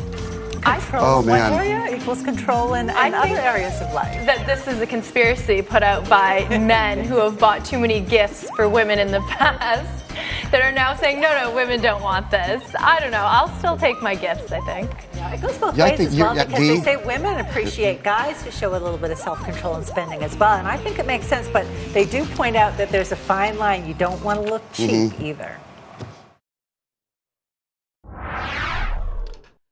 Control 0.87 1.19
oh, 1.19 1.21
man. 1.21 1.51
one 1.51 1.67
area 1.67 1.97
equals 1.97 2.23
control 2.23 2.73
in, 2.75 2.89
in 2.89 3.13
other 3.13 3.35
areas 3.35 3.81
of 3.81 3.93
life. 3.93 4.25
That 4.25 4.45
this 4.45 4.67
is 4.67 4.79
a 4.79 4.87
conspiracy 4.87 5.61
put 5.61 5.83
out 5.83 6.07
by 6.07 6.47
men 6.59 7.03
who 7.03 7.17
have 7.17 7.37
bought 7.37 7.65
too 7.65 7.77
many 7.77 7.99
gifts 7.99 8.49
for 8.55 8.69
women 8.69 8.97
in 8.97 9.11
the 9.11 9.19
past 9.27 10.07
that 10.49 10.61
are 10.61 10.71
now 10.71 10.95
saying, 10.95 11.19
no, 11.19 11.29
no, 11.41 11.53
women 11.53 11.81
don't 11.81 12.01
want 12.01 12.31
this. 12.31 12.63
I 12.79 13.01
don't 13.01 13.11
know. 13.11 13.25
I'll 13.25 13.53
still 13.57 13.75
take 13.75 14.01
my 14.01 14.15
gifts, 14.15 14.49
I 14.53 14.61
think. 14.61 14.89
Yeah, 15.26 15.34
it 15.34 15.40
goes 15.42 15.58
both 15.58 15.76
Yeah, 15.76 15.84
I 15.84 15.88
ways 15.90 15.96
think 15.98 16.08
as 16.10 16.14
you- 16.16 16.24
well 16.24 16.36
yeah, 16.36 16.44
because 16.44 16.60
the- 16.68 16.74
they 16.76 16.80
say 16.82 16.96
women 16.96 17.38
appreciate 17.40 18.02
guys 18.02 18.42
who 18.42 18.50
show 18.50 18.70
a 18.74 18.80
little 18.80 18.96
bit 18.98 19.10
of 19.10 19.18
self-control 19.18 19.74
and 19.76 19.84
spending 19.86 20.22
as 20.24 20.36
well. 20.38 20.56
And 20.58 20.66
I 20.66 20.76
think 20.78 20.98
it 20.98 21.06
makes 21.06 21.26
sense, 21.26 21.48
but 21.52 21.66
they 21.92 22.04
do 22.04 22.24
point 22.36 22.56
out 22.56 22.76
that 22.78 22.90
there's 22.90 23.12
a 23.12 23.16
fine 23.16 23.58
line. 23.58 23.86
You 23.86 23.94
don't 23.94 24.22
want 24.24 24.40
to 24.42 24.46
look 24.50 24.62
cheap 24.72 25.12
Mhm. 25.12 25.20
either. 25.22 25.58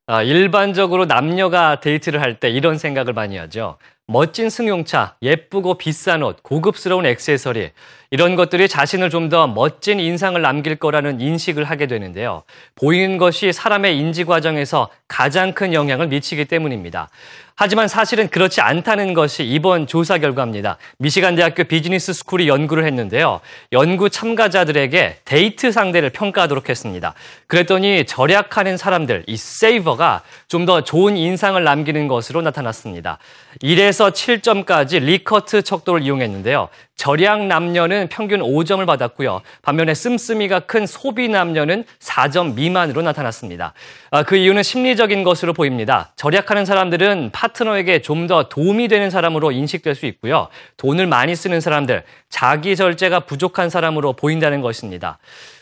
아, 0.07 0.23
일반적으로 0.23 1.05
남녀가 1.07 1.79
데이트를 1.79 2.21
할 2.21 2.35
때 2.40 2.51
이런 2.51 2.79
생각을 2.79 3.12
많이 3.12 3.37
하죠. 3.38 3.77
멋진 4.08 4.52
승용차, 4.52 5.15
예쁘고 5.24 5.80
비싼 5.80 6.22
옷, 6.22 6.44
고급스러운 6.44 7.08
액세서리 7.08 7.72
이런 8.12 8.36
것들이 8.36 8.68
자신을 8.68 9.10
좀 9.10 9.30
더 9.30 9.48
멋진 9.48 10.00
인상을 10.00 10.39
남길 10.39 10.76
거라는 10.76 11.20
인식을 11.20 11.63
하게 11.63 11.88
되는데요. 11.88 12.44
보이는 12.76 13.18
것이 13.18 13.52
사람의 13.52 13.98
인지 13.98 14.24
과정에서 14.24 14.89
가장 15.08 15.54
큰 15.54 15.74
영향을 15.74 16.08
미치기 16.08 16.46
때문입니다. 16.46 17.10
하지만 17.56 17.88
사실은 17.88 18.28
그렇지 18.28 18.60
않다는 18.60 19.13
것이 19.13 19.46
이번 19.46 19.88
조사 19.88 20.18
결과입니다. 20.18 20.78
미시간 20.98 21.36
대학교 21.36 21.63
비즈니스 21.63 22.12
school이 22.12 22.50
연구를 22.50 22.86
했는데요. 22.86 23.39
연구 23.72 24.10
참가자들에게 24.10 25.20
데이트 25.24 25.72
상대를 25.72 26.10
평가하도록 26.10 26.68
했습니다. 26.68 27.13
그랬더니 27.48 28.06
절약하는 28.06 28.76
사람들, 28.76 29.24
이 29.28 29.38
세이버가 29.38 30.24
좀 30.50 30.65
더 30.65 30.82
좋은 30.82 31.15
인상을 31.15 31.63
남기는 31.63 32.08
것으로 32.08 32.41
나타났습니다. 32.41 33.20
1에서 33.62 34.12
7점까지 34.12 35.02
리커트 35.02 35.62
척도를 35.62 36.02
이용했는데요. 36.02 36.70
절약 36.96 37.46
남녀는 37.48 38.08
평균 38.10 38.39
5점을 38.39 38.86
받았고요. 38.86 39.41
반면에 39.62 39.94
씀씀이가 39.94 40.62
큰 40.62 40.86
소비 40.88 41.28
남녀는 41.28 41.84
4점 42.00 42.56
미만으로 42.56 43.02
나타났습니다. 43.02 43.74
아, 44.12 44.24
그 44.24 44.38
이유는 44.38 44.63
심리적인 44.63 45.24
것으로 45.24 45.54
보입니다. 45.54 46.13
절약하는 46.15 46.65
사람들은 46.65 47.32
파트너에게 47.46 48.02
좀 48.02 48.26
더 48.26 48.50
도움이 48.50 48.88
되는 48.88 49.12
사람으로 49.12 49.52
인식될 49.52 49.94
수 49.94 50.08
있고요. 50.08 50.48
돈을 50.78 51.06
많이 51.06 51.36
쓰는 51.36 51.62
사람들, 51.62 52.04
자기 52.30 52.76
절제가 52.76 53.20
부족한 53.22 53.70
사람으로 53.70 54.14
보인다는 54.14 54.62
것입니다. 54.62 55.20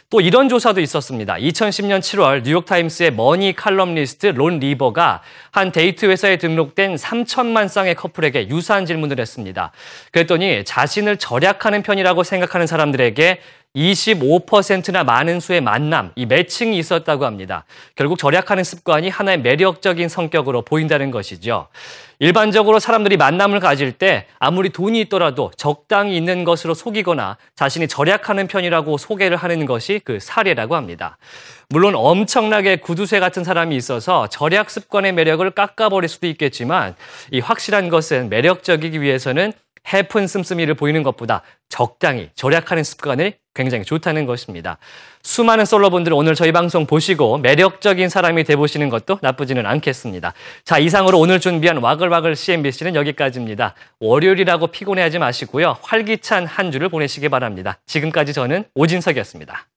또 0.10 0.22
이런 0.22 0.48
조사도 0.48 0.80
있었습니다. 0.80 1.34
2010년 1.34 2.00
7월 2.00 2.43
뉴욕타임스의 2.43 3.12
money 3.13 3.53
칼럼니스트 3.54 4.28
론 4.28 4.60
리버가 4.60 5.22
한 5.52 5.72
데이트 5.72 6.06
회사에 6.06 6.38
등록된 6.38 6.96
3천만 6.96 7.67
쌍의 7.67 7.96
커플에게 7.96 8.48
유사한 8.48 8.86
질문을 8.86 9.19
했습니다. 9.19 9.72
그랬더니 10.12 10.63
자신을 10.63 11.17
절약하는 11.17 11.82
편이라고 11.82 12.24
생각하는 12.24 12.67
사람들에게 12.67 13.39
25%나 13.75 15.03
많은 15.03 15.39
수의 15.39 15.59
만남, 15.59 16.12
이 16.15 16.27
matching이 16.27 16.77
있었다고 16.77 17.25
합니다. 17.25 17.65
결국 17.95 18.19
절약하는 18.19 18.63
습관이 18.63 19.09
하나의 19.09 19.41
매력적인 19.41 20.09
성격으로 20.09 20.62
보인다는 20.62 21.09
것이죠. 21.09 21.69
일반적으로 22.19 22.79
사람들이 22.79 23.17
만남을 23.17 23.59
가질 23.59 23.93
때 23.93 24.27
아무리 24.38 24.69
돈이 24.69 25.01
있더라도 25.01 25.49
적당히 25.57 26.15
있는 26.15 26.43
것으로 26.43 26.75
속이거나 26.75 27.38
자신이 27.55 27.88
절약하는 27.88 28.45
편이라고 28.45 28.99
소개를 28.99 29.38
하는 29.38 29.65
것이 29.65 29.99
그 30.03 30.19
사례라고 30.19 30.75
합니다. 30.75 31.17
물론 31.69 31.95
엄청나게 31.95 32.75
구두쇠 32.75 33.19
같은 33.19 33.43
사람이 33.43 33.75
있어서 33.75 34.27
절약 34.27 34.69
습관의 34.69 35.13
매력을 35.13 35.49
깎아버릴 35.49 36.07
수도 36.07 36.27
있겠지만 36.27 36.95
이 37.31 37.39
확실한 37.39 37.89
것은 37.89 38.29
매력적이기 38.29 39.01
위해서는 39.01 39.51
해픈 39.91 40.27
씀씀이를 40.27 40.75
보이는 40.75 41.01
것보다 41.01 41.41
적당히 41.67 42.29
절약하는 42.36 42.83
습관이 42.83 43.33
굉장히 43.53 43.83
좋다는 43.83 44.25
것입니다. 44.25 44.77
수많은 45.21 45.65
솔로분들 45.65 46.13
오늘 46.13 46.35
저희 46.35 46.51
방송 46.51 46.85
보시고 46.85 47.37
매력적인 47.37 48.09
사람이 48.09 48.43
돼보시는 48.43 48.89
것도 48.89 49.19
나쁘지는 49.21 49.65
않겠습니다. 49.65 50.33
자, 50.65 50.79
이상으로 50.79 51.19
오늘 51.19 51.39
준비한 51.39 51.77
와글와글 51.77 52.35
CNBC는 52.35 52.95
여기까지입니다. 52.95 53.75
월요일이라고 53.99 54.67
피곤해하지 54.67 55.19
마시고요. 55.19 55.77
활기찬 55.81 56.45
한 56.45 56.71
주를 56.71 56.89
보내시기 56.89 57.29
바랍니다. 57.29 57.79
지금까지 57.85 58.33
저는 58.33 58.65
오진석이었습니다. 58.75 59.72